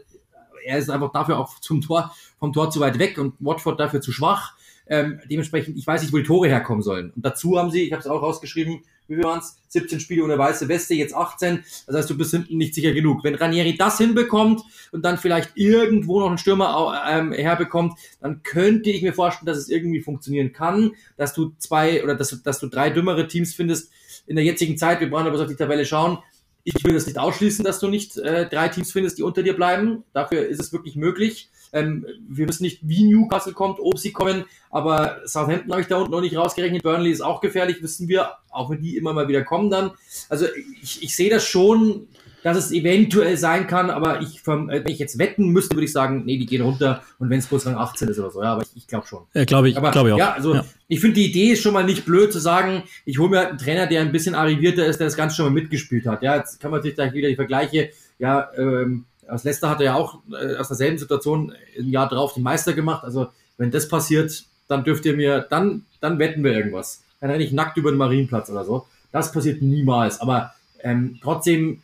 [0.65, 4.01] er ist einfach dafür auch zum Tor, vom Tor zu weit weg und Watford dafür
[4.01, 4.55] zu schwach.
[4.87, 7.11] Ähm, dementsprechend, ich weiß nicht, wo die Tore herkommen sollen.
[7.15, 10.23] Und dazu haben sie, ich habe es auch rausgeschrieben, wie wir waren es, 17 Spiele
[10.23, 11.63] ohne weiße Weste, jetzt 18.
[11.87, 13.23] Das heißt, du bist hinten nicht sicher genug.
[13.23, 14.61] Wenn Ranieri das hinbekommt
[14.91, 19.57] und dann vielleicht irgendwo noch einen Stürmer ähm, herbekommt, dann könnte ich mir vorstellen, dass
[19.57, 23.91] es irgendwie funktionieren kann, dass du zwei oder dass, dass du drei dümmere Teams findest
[24.25, 24.99] in der jetzigen Zeit.
[24.99, 26.19] Wir brauchen aber auf die Tabelle schauen.
[26.63, 29.53] Ich will das nicht ausschließen, dass du nicht äh, drei Teams findest, die unter dir
[29.53, 30.03] bleiben.
[30.13, 31.49] Dafür ist es wirklich möglich.
[31.73, 35.97] Ähm, wir wissen nicht, wie Newcastle kommt, ob sie kommen, aber Southampton habe ich da
[35.97, 36.83] unten noch nicht rausgerechnet.
[36.83, 39.91] Burnley ist auch gefährlich, wissen wir, auch wenn die immer mal wieder kommen dann.
[40.29, 40.45] Also
[40.81, 42.07] ich, ich sehe das schon
[42.43, 46.23] dass es eventuell sein kann, aber ich, wenn ich jetzt wetten müsste, würde ich sagen,
[46.25, 48.63] nee, die gehen runter und wenn es bloß Rang 18 ist oder so, ja, aber
[48.63, 49.23] ich, ich glaube schon.
[49.33, 50.17] Ja, glaube ich, glaube ich auch.
[50.17, 50.65] Ja, also ja.
[50.89, 53.49] ich finde die Idee ist schon mal nicht blöd zu sagen, ich hole mir halt
[53.49, 56.21] einen Trainer, der ein bisschen arrivierter ist, der das Ganze schon mal mitgespielt hat.
[56.21, 59.85] Ja, jetzt kann man sich da wieder die Vergleiche, ja, ähm, aus Leicester hat er
[59.85, 63.03] ja auch äh, aus derselben Situation ein Jahr drauf den Meister gemacht.
[63.03, 67.03] Also wenn das passiert, dann dürft ihr mir, dann, dann wetten wir irgendwas.
[67.19, 68.87] Dann renne ich nackt über den Marienplatz oder so.
[69.11, 70.19] Das passiert niemals.
[70.19, 71.81] Aber ähm, trotzdem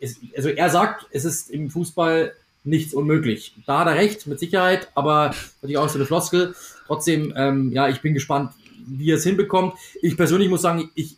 [0.00, 2.32] ist, also er sagt, es ist im Fußball
[2.64, 3.54] nichts unmöglich.
[3.66, 6.54] Da hat er recht, mit Sicherheit, aber natürlich auch so eine Floskel.
[6.86, 8.52] Trotzdem, ähm, ja, ich bin gespannt,
[8.86, 9.74] wie er es hinbekommt.
[10.02, 11.16] Ich persönlich muss sagen, ich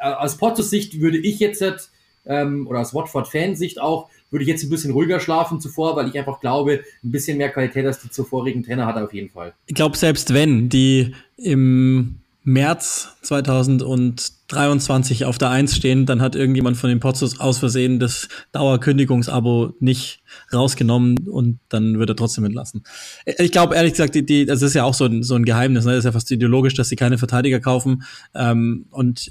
[0.00, 1.90] äh, aus Portos Sicht würde ich jetzt,
[2.26, 6.18] ähm, oder aus Watford-Fansicht auch, würde ich jetzt ein bisschen ruhiger schlafen zuvor, weil ich
[6.18, 9.52] einfach glaube, ein bisschen mehr Qualität als die zuvorigen Trainer hat er auf jeden Fall.
[9.66, 16.76] Ich glaube, selbst wenn die im März 2023 auf der Eins stehen, dann hat irgendjemand
[16.76, 22.82] von den Potzos aus Versehen das Dauerkündigungsabo nicht rausgenommen und dann wird er trotzdem entlassen.
[23.24, 25.84] Ich glaube, ehrlich gesagt, die, die, das ist ja auch so ein, so ein Geheimnis,
[25.84, 25.92] ne?
[25.92, 28.02] das ist ja fast ideologisch, dass sie keine Verteidiger kaufen.
[28.34, 29.30] Ähm, und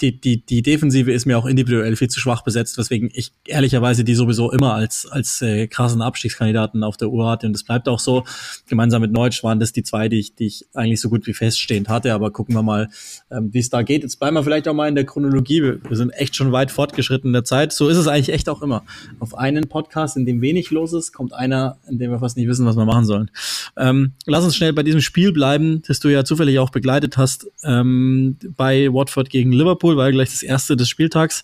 [0.00, 4.04] die, die, die Defensive ist mir auch individuell viel zu schwach besetzt, weswegen ich ehrlicherweise
[4.04, 7.46] die sowieso immer als, als äh, krassen Abstiegskandidaten auf der Uhr hatte.
[7.46, 8.24] Und das bleibt auch so.
[8.66, 11.34] Gemeinsam mit Neutsch waren das die zwei, die ich, die ich eigentlich so gut wie
[11.34, 12.12] feststehend hatte.
[12.14, 12.88] Aber gucken wir mal,
[13.30, 14.02] ähm, wie es da geht.
[14.02, 15.62] Jetzt bleiben wir vielleicht auch mal in der Chronologie.
[15.62, 17.72] Wir, sind echt schon weit fortgeschritten in der Zeit.
[17.72, 18.84] So ist es eigentlich echt auch immer.
[19.18, 22.48] Auf einen Podcast, in dem wenig los ist, kommt einer, in dem wir fast nicht
[22.48, 23.30] wissen, was wir machen sollen.
[23.76, 27.46] Ähm, lass uns schnell bei diesem Spiel bleiben, das du ja zufällig auch begleitet hast,
[27.64, 29.72] ähm, bei Watford gegen Liverpool.
[29.82, 31.42] Liverpool, war ja gleich das erste des Spieltags.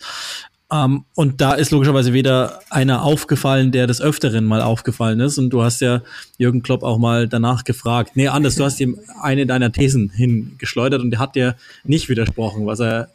[0.70, 5.38] Um, ähm, und da ist logischerweise wieder einer aufgefallen, der des Öfteren mal aufgefallen ist.
[5.38, 6.02] Und du hast ja
[6.36, 8.12] Jürgen Klopp auch mal danach gefragt.
[8.16, 12.66] Nee, anders, du hast ihm eine deiner Thesen hingeschleudert und der hat dir nicht widersprochen,
[12.66, 13.08] was er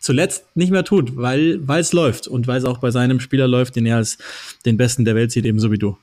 [0.00, 3.76] zuletzt nicht mehr tut, weil es läuft und weil es auch bei seinem Spieler läuft,
[3.76, 4.18] den er als
[4.64, 5.96] den Besten der Welt sieht, ebenso wie du.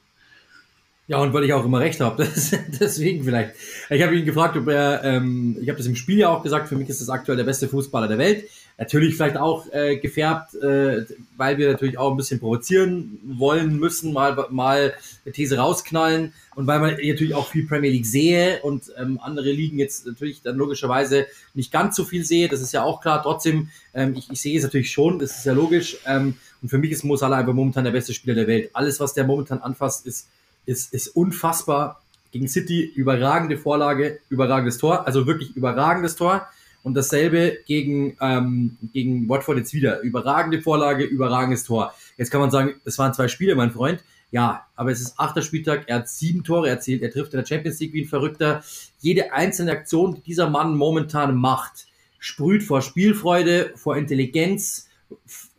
[1.09, 2.27] Ja, und weil ich auch immer recht habe.
[2.79, 3.55] Deswegen vielleicht.
[3.89, 6.67] Ich habe ihn gefragt, ob er, ähm, ich habe das im Spiel ja auch gesagt,
[6.67, 8.49] für mich ist das aktuell der beste Fußballer der Welt.
[8.77, 11.05] Natürlich vielleicht auch äh, gefärbt, äh,
[11.37, 14.93] weil wir natürlich auch ein bisschen provozieren wollen müssen, mal, mal
[15.23, 19.49] eine These rausknallen und weil man natürlich auch viel Premier League sehe und ähm, andere
[19.49, 22.49] Ligen jetzt natürlich dann logischerweise nicht ganz so viel sehe.
[22.49, 23.23] Das ist ja auch klar.
[23.23, 25.97] Trotzdem, ähm, ich, ich sehe es natürlich schon, das ist ja logisch.
[26.05, 28.71] Ähm, und für mich ist Mo Salah einfach momentan der beste Spieler der Welt.
[28.73, 30.27] Alles, was der momentan anfasst, ist
[30.67, 32.01] ist, ist unfassbar.
[32.31, 36.47] Gegen City überragende Vorlage, überragendes Tor, also wirklich überragendes Tor.
[36.83, 40.01] Und dasselbe gegen, ähm, gegen Watford jetzt wieder.
[40.01, 41.93] Überragende Vorlage, überragendes Tor.
[42.17, 44.03] Jetzt kann man sagen, es waren zwei Spiele, mein Freund.
[44.31, 47.45] Ja, aber es ist achter Spieltag, er hat sieben Tore erzielt, er trifft in der
[47.45, 48.61] Champions League wie ein Verrückter.
[48.99, 51.87] Jede einzelne Aktion, die dieser Mann momentan macht,
[52.19, 54.89] sprüht vor Spielfreude, vor Intelligenz.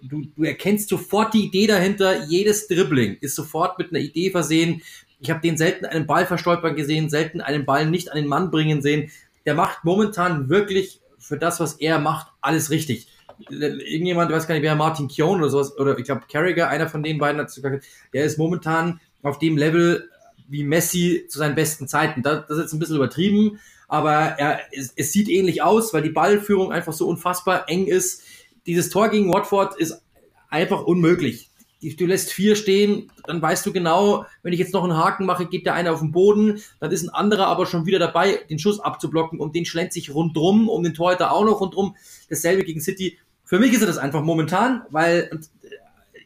[0.00, 4.82] Du, du erkennst sofort die Idee dahinter, jedes Dribbling ist sofort mit einer Idee versehen.
[5.20, 8.50] Ich habe den selten einen Ball verstolpern gesehen, selten einen Ball nicht an den Mann
[8.50, 9.10] bringen sehen.
[9.44, 13.08] Der macht momentan wirklich für das, was er macht, alles richtig.
[13.50, 17.02] Irgendjemand, weiß gar nicht, wer Martin Kion oder sowas, oder ich glaube Carragher, einer von
[17.02, 20.08] den beiden hat gesagt, der ist momentan auf dem Level
[20.48, 22.22] wie Messi zu seinen besten Zeiten.
[22.22, 26.02] Das, das ist jetzt ein bisschen übertrieben, aber er, es, es sieht ähnlich aus, weil
[26.02, 28.22] die Ballführung einfach so unfassbar eng ist.
[28.68, 30.00] Dieses Tor gegen Watford ist
[30.48, 31.48] einfach unmöglich
[31.80, 35.46] du lässt vier stehen, dann weißt du genau, wenn ich jetzt noch einen Haken mache,
[35.46, 38.58] geht der eine auf den Boden, dann ist ein anderer aber schon wieder dabei, den
[38.58, 41.96] Schuss abzublocken und den schlenzt sich rundrum, um den Torhüter auch noch rundrum.
[42.28, 43.18] Dasselbe gegen City.
[43.44, 45.30] Für mich ist er das einfach momentan, weil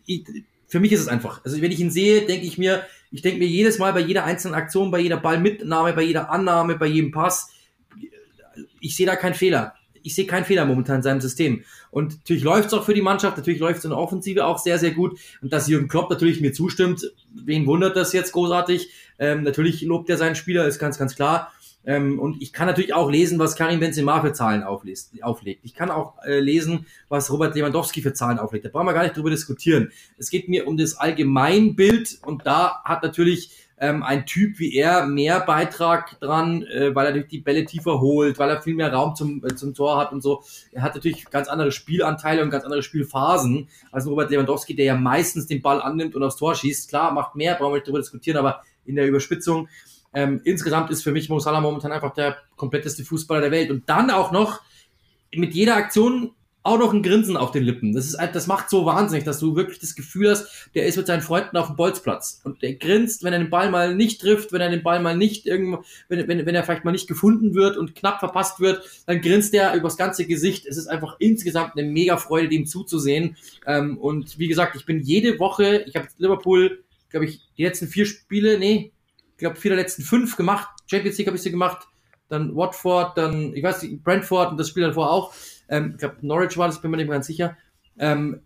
[0.07, 0.21] äh,
[0.67, 1.45] für mich ist es einfach.
[1.45, 4.25] Also wenn ich ihn sehe, denke ich mir, ich denke mir jedes Mal bei jeder
[4.25, 7.51] einzelnen Aktion, bei jeder Ballmitnahme, bei jeder Annahme, bei jedem Pass,
[8.81, 11.65] ich sehe da keinen Fehler ich sehe keinen Fehler momentan in seinem System.
[11.93, 14.59] Und natürlich läuft es auch für die Mannschaft, natürlich läuft es in der Offensive auch
[14.59, 15.21] sehr, sehr gut.
[15.43, 18.91] Und dass Jürgen Klopp natürlich mir zustimmt, wen wundert das jetzt großartig?
[19.19, 21.53] Ähm, natürlich lobt er seinen Spieler, ist ganz, ganz klar.
[21.85, 25.65] Ähm, und ich kann natürlich auch lesen, was Karim Benzema für Zahlen auflest, auflegt.
[25.65, 28.65] Ich kann auch äh, lesen, was Robert Lewandowski für Zahlen auflegt.
[28.65, 29.93] Da brauchen wir gar nicht drüber diskutieren.
[30.17, 35.07] Es geht mir um das Allgemeinbild und da hat natürlich ähm, ein Typ wie er
[35.07, 38.93] mehr Beitrag dran, äh, weil er durch die Bälle tiefer holt, weil er viel mehr
[38.93, 40.45] Raum zum, äh, zum Tor hat und so.
[40.71, 44.97] Er hat natürlich ganz andere Spielanteile und ganz andere Spielphasen als Robert Lewandowski, der ja
[44.97, 46.91] meistens den Ball annimmt und aufs Tor schießt.
[46.91, 49.69] Klar, macht mehr, brauchen wir nicht darüber diskutieren, aber in der Überspitzung.
[50.15, 53.73] Ähm, insgesamt ist für mich Mo Salah momentan einfach der kompletteste Fußballer der Welt.
[53.73, 54.61] Und dann auch noch
[55.35, 56.31] mit jeder Aktion
[56.65, 57.93] auch noch ein Grinsen auf den Lippen.
[57.93, 61.07] Das ist, das macht so wahnsinnig, dass du wirklich das Gefühl hast, der ist mit
[61.07, 64.53] seinen Freunden auf dem Bolzplatz und der grinst, wenn er den Ball mal nicht trifft,
[64.53, 67.55] wenn er den Ball mal nicht irgendwo, wenn, wenn, wenn er vielleicht mal nicht gefunden
[67.55, 70.67] wird und knapp verpasst wird, dann grinst er übers ganze Gesicht.
[70.67, 73.37] Es ist einfach insgesamt eine mega Freude, dem zuzusehen.
[73.67, 77.89] Ähm, und wie gesagt, ich bin jede Woche, ich habe Liverpool, glaube ich, die letzten
[77.89, 78.93] vier Spiele, nee,
[79.33, 80.69] ich glaube vier der letzten fünf gemacht.
[80.87, 81.89] Champions League habe ich sie gemacht,
[82.29, 85.35] dann Watford, dann, ich weiß nicht, Brentford und das Spiel davor auch
[85.73, 87.57] ähm, ich glaube, Norwich war das, bin mir nicht mehr ganz sicher.
[87.99, 88.41] Ähm,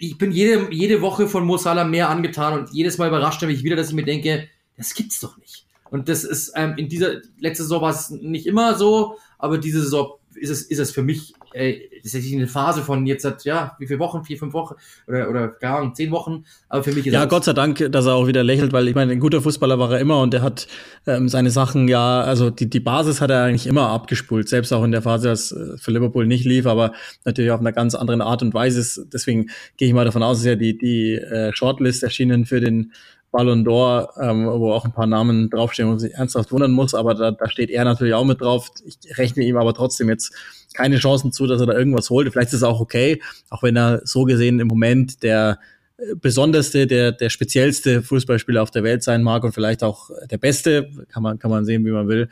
[0.00, 3.48] ich bin jede, jede Woche von Mo Salah mehr angetan und jedes Mal überrascht er
[3.48, 5.64] mich wieder, dass ich mir denke, das gibt's doch nicht.
[5.90, 9.80] Und das ist ähm, in dieser letzte Saison war es nicht immer so, aber diese
[9.80, 13.76] Saison ist es, ist es für mich äh, tatsächlich eine Phase von jetzt seit, ja,
[13.78, 14.74] wie viele Wochen, vier, fünf Wochen
[15.06, 16.44] oder, oder gar Ahnung, zehn Wochen.
[16.68, 18.94] Aber für mich ist Ja, Gott sei Dank, dass er auch wieder lächelt, weil ich
[18.94, 20.68] meine, ein guter Fußballer war er immer und er hat
[21.06, 24.84] ähm, seine Sachen ja, also die, die Basis hat er eigentlich immer abgespult, selbst auch
[24.84, 26.92] in der Phase, als äh, für Liverpool nicht lief, aber
[27.24, 29.06] natürlich auf einer ganz anderen Art und Weise.
[29.12, 32.92] Deswegen gehe ich mal davon aus, dass ja die, die äh, Shortlist erschienen für den
[33.36, 36.94] Ballon d'Or, ähm, wo auch ein paar Namen draufstehen, wo man sich ernsthaft wundern muss,
[36.94, 38.70] aber da, da steht er natürlich auch mit drauf.
[38.86, 40.32] Ich rechne ihm aber trotzdem jetzt
[40.72, 42.32] keine Chancen zu, dass er da irgendwas holt.
[42.32, 43.20] Vielleicht ist es auch okay,
[43.50, 45.58] auch wenn er so gesehen im Moment der
[45.98, 50.38] äh, besonderste, der, der speziellste Fußballspieler auf der Welt sein mag und vielleicht auch der
[50.38, 52.30] beste, kann man, kann man sehen, wie man will.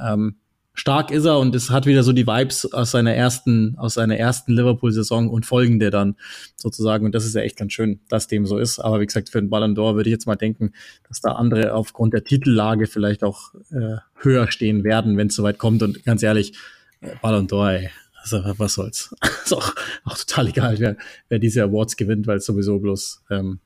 [0.00, 0.36] Ähm,
[0.78, 4.16] stark ist er und es hat wieder so die Vibes aus seiner ersten, aus seiner
[4.16, 6.16] ersten Liverpool-Saison und folgende dann
[6.56, 7.04] sozusagen.
[7.04, 8.78] Und das ist ja echt ganz schön, dass dem so ist.
[8.78, 10.72] Aber wie gesagt, für den Ballon d'Or würde ich jetzt mal denken,
[11.08, 15.58] dass da andere aufgrund der Titellage vielleicht auch äh, höher stehen werden, wenn es soweit
[15.58, 15.82] kommt.
[15.82, 16.54] Und ganz ehrlich,
[17.00, 17.90] äh, Ballon d'Or, ey.
[18.20, 19.14] Also, was soll's.
[19.44, 19.74] ist auch,
[20.04, 20.96] auch total egal, wer,
[21.28, 23.60] wer diese Awards gewinnt, weil es sowieso bloß ähm,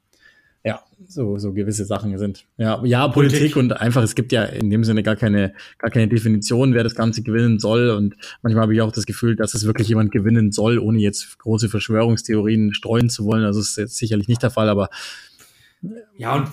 [0.65, 2.45] ja, so, so gewisse Sachen sind.
[2.57, 5.91] Ja, ja, Politik, Politik, und einfach, es gibt ja in dem Sinne gar keine, gar
[5.91, 7.91] keine Definition, wer das Ganze gewinnen soll.
[7.91, 11.39] Und manchmal habe ich auch das Gefühl, dass es wirklich jemand gewinnen soll, ohne jetzt
[11.39, 13.45] große Verschwörungstheorien streuen zu wollen.
[13.45, 14.89] Also ist jetzt sicherlich nicht der Fall, aber.
[16.17, 16.49] Ja, und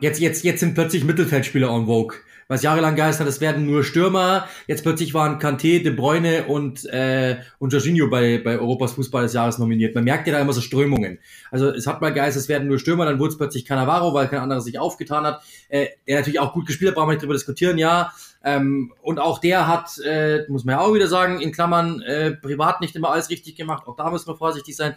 [0.00, 2.16] jetzt, jetzt, jetzt sind plötzlich Mittelfeldspieler on vogue
[2.50, 4.48] was jahrelang geheißen hat, es werden nur Stürmer.
[4.66, 9.34] Jetzt plötzlich waren Kanté, De Bruyne und, äh, und Jorginho bei, bei Europas Fußball des
[9.34, 9.94] Jahres nominiert.
[9.94, 11.20] Man merkt ja da immer so Strömungen.
[11.52, 14.26] Also es hat mal geheißen, es werden nur Stürmer, dann wurde es plötzlich Cannavaro, weil
[14.26, 15.42] kein anderer sich aufgetan hat.
[15.68, 18.12] Äh, der natürlich auch gut gespielt hat, brauchen wir nicht drüber diskutieren, ja.
[18.42, 22.32] Ähm, und auch der hat, äh, muss man ja auch wieder sagen, in Klammern, äh,
[22.32, 23.86] privat nicht immer alles richtig gemacht.
[23.86, 24.96] Auch da müssen wir vorsichtig sein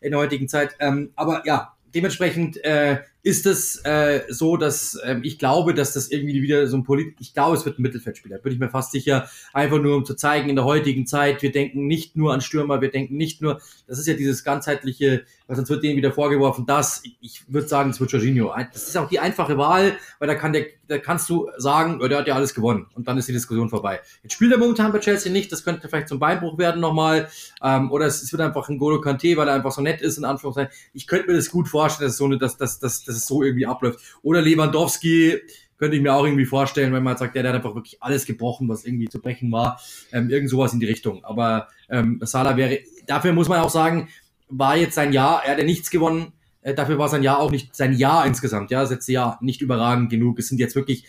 [0.00, 0.76] in der heutigen Zeit.
[0.78, 6.10] Ähm, aber ja, dementsprechend äh, ist es äh, so, dass ähm, ich glaube, dass das
[6.10, 8.90] irgendwie wieder so ein Polit ich glaube, es wird ein Mittelfeldspieler, bin ich mir fast
[8.90, 12.40] sicher, einfach nur um zu zeigen, in der heutigen Zeit, wir denken nicht nur an
[12.40, 16.12] Stürmer, wir denken nicht nur, das ist ja dieses ganzheitliche, was uns wird denen wieder
[16.12, 18.52] vorgeworfen, das, ich würde sagen, es wird Jorginho.
[18.72, 22.18] Das ist auch die einfache Wahl, weil da kann der, da kannst du sagen, der
[22.18, 24.00] hat ja alles gewonnen und dann ist die Diskussion vorbei.
[24.22, 27.28] Jetzt spielt er momentan bei Chelsea nicht, das könnte vielleicht zum Beinbruch werden nochmal,
[27.62, 30.18] ähm, oder es, es wird einfach ein Golo Kante, weil er einfach so nett ist,
[30.18, 30.72] in Anführungszeichen.
[30.92, 33.42] Ich könnte mir das gut vorstellen, dass so eine, dass, dass, dass, dass es so
[33.42, 34.00] irgendwie abläuft.
[34.22, 35.38] Oder Lewandowski
[35.78, 38.24] könnte ich mir auch irgendwie vorstellen, wenn man sagt, der, der hat einfach wirklich alles
[38.24, 39.80] gebrochen, was irgendwie zu brechen war.
[40.12, 41.24] Ähm, irgend sowas in die Richtung.
[41.24, 44.08] Aber ähm, Salah wäre, dafür muss man auch sagen,
[44.48, 46.32] war jetzt sein Jahr, er hat ja nichts gewonnen.
[46.60, 49.60] Äh, dafür war sein Jahr auch nicht, sein Jahr insgesamt, ja, das letzte Jahr nicht
[49.60, 50.38] überragend genug.
[50.38, 51.04] Es sind jetzt wirklich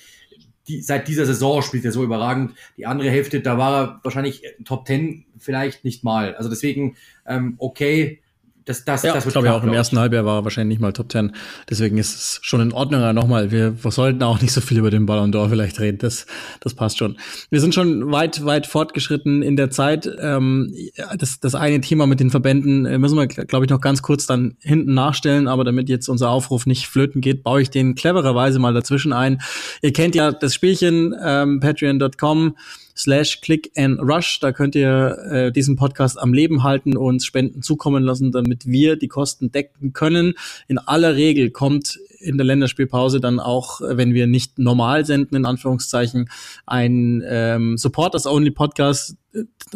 [0.67, 2.53] die, seit dieser Saison spielt er so überragend.
[2.77, 6.35] Die andere Hälfte, da war er wahrscheinlich Top Ten vielleicht nicht mal.
[6.35, 6.95] Also deswegen,
[7.27, 8.22] ähm, okay,
[8.65, 10.75] das, das, ja, das wird ich glaube ja auch im ersten Halbjahr war er wahrscheinlich
[10.77, 11.33] nicht mal Top Ten.
[11.69, 13.01] Deswegen ist es schon in Ordnung.
[13.01, 15.97] Aber nochmal, wir, wir sollten auch nicht so viel über den Ballon d'Or vielleicht reden.
[15.97, 16.25] Das,
[16.59, 17.17] das passt schon.
[17.49, 20.09] Wir sind schon weit, weit fortgeschritten in der Zeit.
[20.19, 20.73] Ähm,
[21.17, 24.25] das, das eine Thema mit den Verbänden äh, müssen wir, glaube ich, noch ganz kurz
[24.25, 25.47] dann hinten nachstellen.
[25.47, 29.41] Aber damit jetzt unser Aufruf nicht flöten geht, baue ich den clevererweise mal dazwischen ein.
[29.81, 32.55] Ihr kennt ja das Spielchen, ähm, patreon.com
[32.95, 34.39] slash click and rush.
[34.39, 38.95] Da könnt ihr äh, diesen Podcast am Leben halten und Spenden zukommen lassen, damit wir
[38.95, 40.33] die Kosten decken können.
[40.67, 45.45] In aller Regel kommt in der Länderspielpause dann auch, wenn wir nicht normal senden, in
[45.45, 46.29] Anführungszeichen,
[46.65, 49.17] ein ähm, Supporters-Only-Podcast,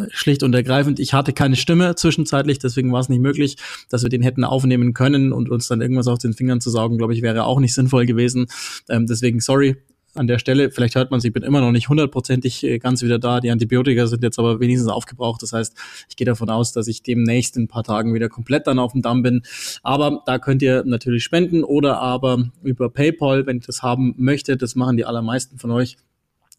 [0.10, 1.00] schlicht und ergreifend.
[1.00, 3.58] Ich hatte keine Stimme zwischenzeitlich, deswegen war es nicht möglich,
[3.90, 6.98] dass wir den hätten aufnehmen können und uns dann irgendwas aus den Fingern zu saugen,
[6.98, 8.48] glaube ich, wäre auch nicht sinnvoll gewesen.
[8.90, 9.78] Ähm, deswegen sorry,
[10.18, 10.72] an der Stelle.
[10.72, 13.40] Vielleicht hört man, ich bin immer noch nicht hundertprozentig äh, ganz wieder da.
[13.40, 15.42] Die Antibiotika sind jetzt aber wenigstens aufgebraucht.
[15.42, 15.76] Das heißt,
[16.10, 18.94] ich gehe davon aus, dass ich demnächst in ein paar Tagen wieder komplett dann auf
[18.94, 19.44] dem Damm bin.
[19.84, 24.58] Aber da könnt ihr natürlich spenden oder aber über PayPal, wenn ich das haben möchte.
[24.58, 25.98] Das machen die allermeisten von euch.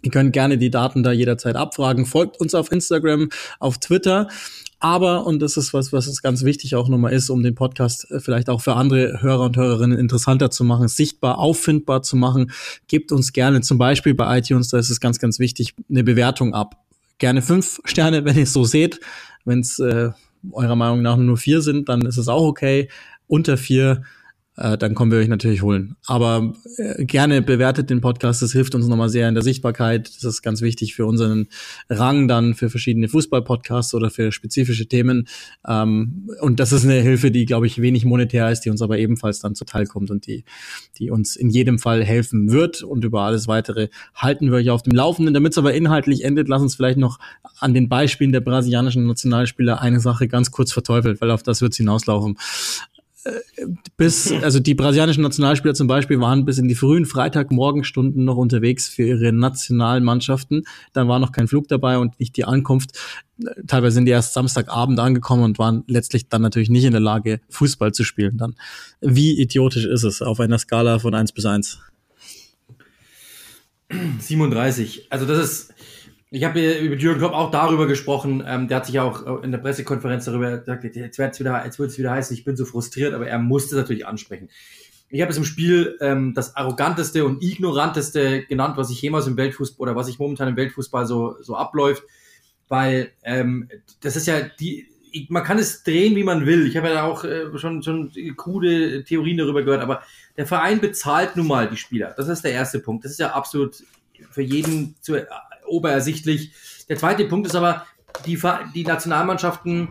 [0.02, 2.06] Ihr könnt gerne die Daten da jederzeit abfragen.
[2.06, 4.28] Folgt uns auf Instagram, auf Twitter.
[4.80, 8.08] Aber, und das ist was, was es ganz wichtig auch nochmal ist, um den Podcast
[8.10, 12.52] äh, vielleicht auch für andere Hörer und Hörerinnen interessanter zu machen, sichtbar, auffindbar zu machen,
[12.86, 16.54] gebt uns gerne zum Beispiel bei iTunes, da ist es ganz, ganz wichtig, eine Bewertung
[16.54, 16.84] ab.
[17.18, 19.00] Gerne fünf Sterne, wenn ihr es so seht.
[19.44, 20.10] Wenn es äh,
[20.52, 22.88] eurer Meinung nach nur vier sind, dann ist es auch okay.
[23.26, 24.02] Unter vier
[24.58, 25.96] äh, dann kommen wir euch natürlich holen.
[26.06, 30.08] Aber äh, gerne bewertet den Podcast, das hilft uns nochmal sehr in der Sichtbarkeit.
[30.08, 31.46] Das ist ganz wichtig für unseren
[31.88, 35.28] Rang dann für verschiedene Fußball-Podcasts oder für spezifische Themen.
[35.66, 38.98] Ähm, und das ist eine Hilfe, die, glaube ich, wenig monetär ist, die uns aber
[38.98, 40.44] ebenfalls dann zuteil kommt und die,
[40.98, 42.82] die uns in jedem Fall helfen wird.
[42.82, 45.34] Und über alles weitere halten wir euch auf dem Laufenden.
[45.34, 47.20] Damit es aber inhaltlich endet, lass uns vielleicht noch
[47.60, 51.72] an den Beispielen der brasilianischen Nationalspieler eine Sache ganz kurz verteufelt, weil auf das wird
[51.72, 52.36] es hinauslaufen
[53.96, 58.88] bis, also die brasilianischen Nationalspieler zum Beispiel waren bis in die frühen Freitagmorgenstunden noch unterwegs
[58.88, 60.64] für ihre Nationalmannschaften.
[60.92, 62.98] Dann war noch kein Flug dabei und nicht die Ankunft.
[63.66, 67.40] Teilweise sind die erst Samstagabend angekommen und waren letztlich dann natürlich nicht in der Lage,
[67.50, 68.54] Fußball zu spielen dann.
[69.00, 71.78] Wie idiotisch ist es auf einer Skala von eins bis eins?
[73.90, 75.06] 37.
[75.10, 75.74] Also das ist,
[76.30, 78.44] ich habe über Jürgen Klopp auch darüber gesprochen.
[78.46, 82.10] Ähm, der hat sich auch in der Pressekonferenz darüber gesagt, jetzt wird es wieder, wieder
[82.10, 84.50] heißen, ich bin so frustriert, aber er musste es natürlich ansprechen.
[85.10, 89.38] Ich habe es im Spiel ähm, das arroganteste und ignoranteste genannt, was ich jemals im
[89.38, 92.02] Weltfußball oder was ich momentan im Weltfußball so so abläuft,
[92.68, 93.70] weil ähm,
[94.02, 94.86] das ist ja die
[95.30, 96.66] man kann es drehen, wie man will.
[96.66, 100.02] Ich habe ja auch äh, schon schon krude Theorien darüber gehört, aber
[100.36, 102.12] der Verein bezahlt nun mal die Spieler.
[102.14, 103.06] Das ist der erste Punkt.
[103.06, 103.82] Das ist ja absolut
[104.30, 105.16] für jeden zu
[105.68, 106.52] oberersichtlich.
[106.88, 107.86] Der zweite Punkt ist aber,
[108.26, 108.40] die,
[108.74, 109.88] die Nationalmannschaften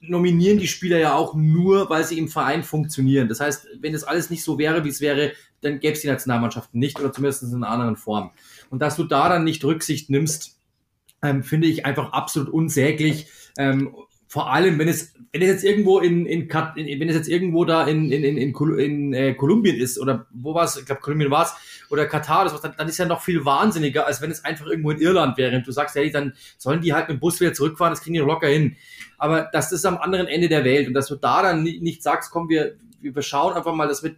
[0.00, 3.28] nominieren die Spieler ja auch nur, weil sie im Verein funktionieren.
[3.28, 6.08] Das heißt, wenn es alles nicht so wäre, wie es wäre, dann gäbe es die
[6.08, 8.30] Nationalmannschaften nicht oder zumindest in einer anderen Form.
[8.70, 10.58] Und dass du da dann nicht Rücksicht nimmst,
[11.22, 13.26] ähm, finde ich einfach absolut unsäglich.
[13.58, 13.94] Ähm,
[14.28, 17.64] vor allem, wenn es, wenn es jetzt irgendwo in, in, in wenn es jetzt irgendwo
[17.64, 21.00] da in, in, in, in, in äh, Kolumbien ist oder wo war es, ich glaube
[21.00, 21.54] Kolumbien war es,
[21.90, 24.66] oder Katar oder sowas, dann, dann ist ja noch viel wahnsinniger, als wenn es einfach
[24.66, 27.40] irgendwo in Irland wäre und du sagst, hey, dann sollen die halt mit dem Bus
[27.40, 28.76] wieder zurückfahren, das kriegen die locker hin.
[29.16, 32.02] Aber das ist am anderen Ende der Welt und dass du da dann nicht, nicht
[32.02, 34.16] sagst, komm, wir, wir schauen einfach mal, das mit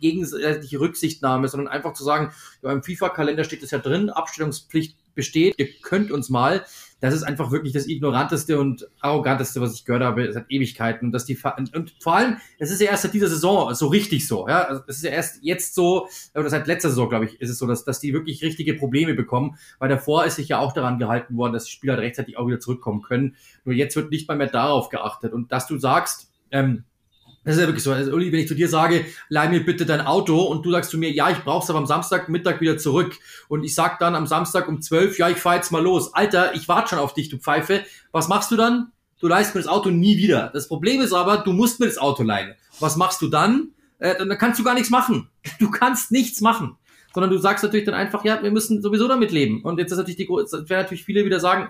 [0.00, 2.32] gegenseitige Rücksichtnahme, sondern einfach zu sagen,
[2.62, 6.64] ja, im FIFA-Kalender steht das ja drin, Abstellungspflicht besteht, ihr könnt uns mal,
[7.00, 11.06] das ist einfach wirklich das ignoranteste und arroganteste, was ich gehört habe seit Ewigkeiten.
[11.06, 11.38] Und dass die
[11.74, 14.46] und vor allem, es ist ja erst seit dieser Saison so richtig so.
[14.46, 17.48] Ja, also es ist ja erst jetzt so oder seit letzter Saison, glaube ich, ist
[17.48, 19.56] es so, dass dass die wirklich richtige Probleme bekommen.
[19.78, 22.60] Weil davor ist sich ja auch daran gehalten worden, dass die Spieler rechtzeitig auch wieder
[22.60, 23.36] zurückkommen können.
[23.64, 25.32] Nur jetzt wird nicht mal mehr darauf geachtet.
[25.32, 26.84] Und dass du sagst, ähm,
[27.44, 27.92] das ist ja wirklich so.
[27.92, 30.90] Also, Uli, wenn ich zu dir sage, leih mir bitte dein Auto und du sagst
[30.90, 33.14] zu mir, ja, ich brauch's aber am Samstagmittag wieder zurück.
[33.48, 36.12] Und ich sag dann am Samstag um 12, ja, ich fahr jetzt mal los.
[36.12, 37.82] Alter, ich warte schon auf dich, du Pfeife.
[38.12, 38.92] Was machst du dann?
[39.20, 40.50] Du leihst mir das Auto nie wieder.
[40.52, 42.54] Das Problem ist aber, du musst mir das Auto leihen.
[42.78, 43.70] Was machst du dann?
[43.98, 45.28] Äh, dann kannst du gar nichts machen.
[45.58, 46.76] Du kannst nichts machen.
[47.14, 49.62] Sondern du sagst natürlich dann einfach, ja, wir müssen sowieso damit leben.
[49.62, 51.68] Und jetzt ist natürlich die, jetzt werden natürlich viele wieder sagen,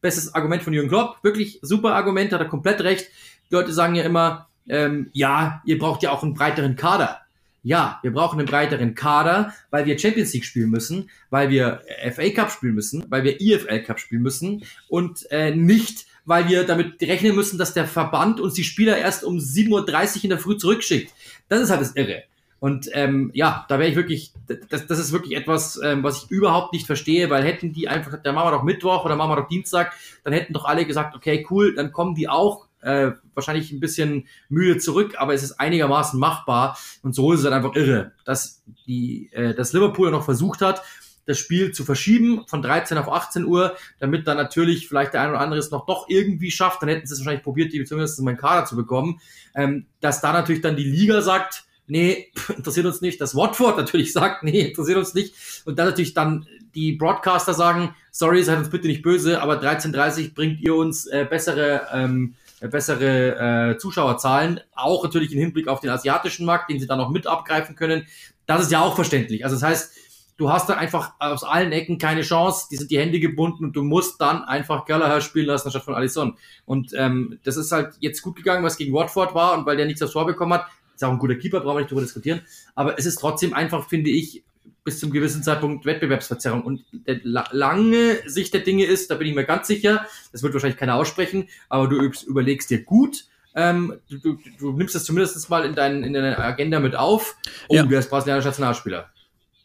[0.00, 3.06] bestes Argument von Jürgen Klopp, wirklich super Argument, hat er komplett recht.
[3.50, 7.20] Die Leute sagen ja immer, ähm, ja, ihr braucht ja auch einen breiteren Kader.
[7.62, 12.30] Ja, wir brauchen einen breiteren Kader, weil wir Champions League spielen müssen, weil wir FA
[12.30, 17.02] Cup spielen müssen, weil wir EFL Cup spielen müssen und äh, nicht, weil wir damit
[17.02, 20.56] rechnen müssen, dass der Verband uns die Spieler erst um 7.30 Uhr in der Früh
[20.56, 21.12] zurückschickt.
[21.48, 22.22] Das ist halt das Irre.
[22.58, 24.32] Und ähm, ja, da wäre ich wirklich,
[24.68, 28.22] das, das ist wirklich etwas, ähm, was ich überhaupt nicht verstehe, weil hätten die einfach,
[28.22, 29.92] dann machen wir doch Mittwoch oder machen wir doch Dienstag,
[30.24, 34.26] dann hätten doch alle gesagt, okay, cool, dann kommen die auch äh, wahrscheinlich ein bisschen
[34.48, 36.78] müde zurück, aber es ist einigermaßen machbar.
[37.02, 40.82] Und so ist es dann einfach irre, dass die, äh, dass Liverpool noch versucht hat,
[41.26, 45.30] das Spiel zu verschieben von 13 auf 18 Uhr, damit dann natürlich vielleicht der ein
[45.30, 46.82] oder andere es noch doch irgendwie schafft.
[46.82, 49.20] Dann hätten sie es wahrscheinlich probiert, die beziehungsweise meinen Kader zu bekommen.
[49.54, 53.20] Ähm, dass da natürlich dann die Liga sagt, nee, interessiert uns nicht.
[53.20, 55.34] Das Watford natürlich sagt, nee, interessiert uns nicht.
[55.64, 60.34] Und dann natürlich dann die Broadcaster sagen, sorry, seid uns bitte nicht böse, aber 13.30
[60.34, 65.80] bringt ihr uns äh, bessere ähm, äh, bessere äh, Zuschauerzahlen, auch natürlich im Hinblick auf
[65.80, 68.06] den asiatischen Markt, den sie dann noch mit abgreifen können.
[68.46, 69.44] Das ist ja auch verständlich.
[69.44, 69.92] Also das heißt,
[70.36, 73.72] du hast da einfach aus allen Ecken keine Chance, die sind die Hände gebunden und
[73.74, 76.36] du musst dann einfach Gallagher spielen lassen anstatt von Alisson.
[76.64, 79.86] Und ähm, das ist halt jetzt gut gegangen, was gegen Watford war und weil der
[79.86, 82.42] nichts aufs Tor bekommen hat, ist auch ein guter Keeper, brauchen wir nicht darüber diskutieren.
[82.74, 84.44] Aber es ist trotzdem einfach, finde ich,
[84.86, 86.62] bis zum gewissen Zeitpunkt Wettbewerbsverzerrung.
[86.62, 90.54] Und der lange Sicht der Dinge ist, da bin ich mir ganz sicher, das wird
[90.54, 93.24] wahrscheinlich keiner aussprechen, aber du überlegst dir gut,
[93.56, 97.36] ähm, du, du, du, nimmst das zumindest mal in, dein, in deine Agenda mit auf.
[97.68, 97.84] Oh, ja.
[97.88, 99.10] wer ist brasilianischer Nationalspieler?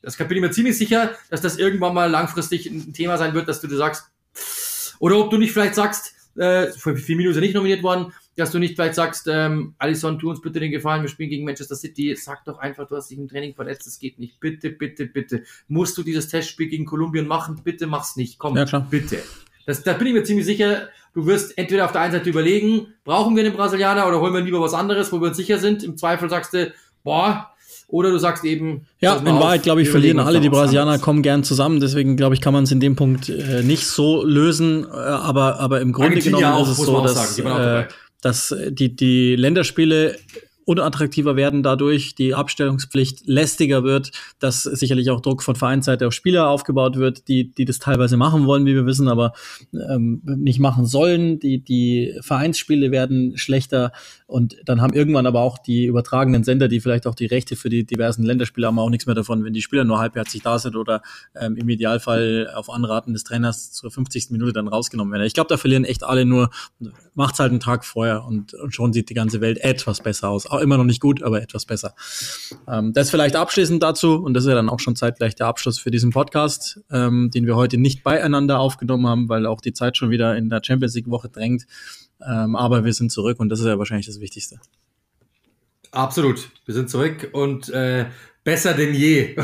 [0.02, 3.48] Das bin ich mir ziemlich sicher, dass das irgendwann mal langfristig ein Thema sein wird,
[3.48, 4.06] dass du dir sagst,
[4.98, 8.52] oder ob du nicht vielleicht sagst, äh, für Firmino ist ja nicht nominiert worden, dass
[8.52, 11.76] du nicht vielleicht sagst, ähm, Alisson, tu uns bitte den Gefallen, wir spielen gegen Manchester
[11.76, 14.40] City, sag doch einfach, du hast dich im Training verletzt, das geht nicht.
[14.40, 15.44] Bitte, bitte, bitte.
[15.68, 17.62] Musst du dieses Testspiel gegen Kolumbien machen?
[17.64, 18.40] Bitte mach's nicht.
[18.40, 19.18] Komm, ja, bitte.
[19.66, 22.88] Das, da bin ich mir ziemlich sicher, du wirst entweder auf der einen Seite überlegen,
[23.04, 25.84] brauchen wir den Brasilianer oder holen wir lieber was anderes, wo wir uns sicher sind.
[25.84, 26.74] Im Zweifel sagst du,
[27.04, 27.52] boah,
[27.88, 28.88] oder du sagst eben.
[29.00, 31.80] Ja, in Wahrheit, glaube ich, verlieren alle die Brasilianer, kommen gern zusammen.
[31.82, 34.86] Deswegen, glaube ich, kann man es in dem Punkt äh, nicht so lösen.
[34.86, 37.86] Äh, aber, aber im Grunde genommen auch, ist es so, dass, äh,
[38.22, 40.18] dass die, die Länderspiele
[40.72, 46.48] unattraktiver werden dadurch, die Abstellungspflicht lästiger wird, dass sicherlich auch Druck von Vereinsseite auf Spieler
[46.48, 49.34] aufgebaut wird, die, die das teilweise machen wollen, wie wir wissen, aber
[49.74, 51.40] ähm, nicht machen sollen.
[51.40, 53.92] Die, die Vereinsspiele werden schlechter
[54.28, 57.70] und dann haben irgendwann aber auch die übertragenen Sender, die vielleicht auch die Rechte für
[57.70, 60.76] die diversen Länderspiele haben, auch nichts mehr davon, wenn die Spieler nur halbherzig da sind
[60.76, 61.02] oder
[61.36, 64.32] ähm, im Idealfall auf Anraten des Trainers zur 50.
[64.32, 65.26] Minute dann rausgenommen werden.
[65.26, 66.50] Ich glaube, da verlieren echt alle nur,
[67.14, 70.50] macht's halt einen Tag vorher und, und schon sieht die ganze Welt etwas besser aus
[70.62, 71.94] immer noch nicht gut, aber etwas besser.
[72.68, 75.80] Ähm, das vielleicht abschließend dazu, und das ist ja dann auch schon zeitgleich der Abschluss
[75.80, 79.98] für diesen Podcast, ähm, den wir heute nicht beieinander aufgenommen haben, weil auch die Zeit
[79.98, 81.66] schon wieder in der Champions League-Woche drängt.
[82.26, 84.60] Ähm, aber wir sind zurück und das ist ja wahrscheinlich das Wichtigste.
[85.92, 86.50] Absolut.
[86.66, 88.06] Wir sind zurück und äh,
[88.44, 89.36] besser denn je.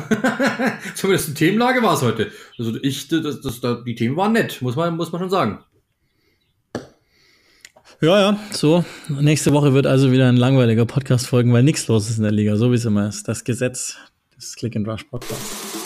[0.95, 2.31] Zumindest eine Themenlage war es heute.
[2.57, 5.63] Also ich, das, das, die Themen waren nett, muss man, muss man schon sagen.
[7.99, 8.85] Ja, ja, so.
[9.09, 12.31] Nächste Woche wird also wieder ein langweiliger Podcast folgen, weil nichts los ist in der
[12.31, 13.27] Liga, so wie es immer ist.
[13.27, 13.97] Das Gesetz
[14.35, 15.76] des Click and Rush Podcasts.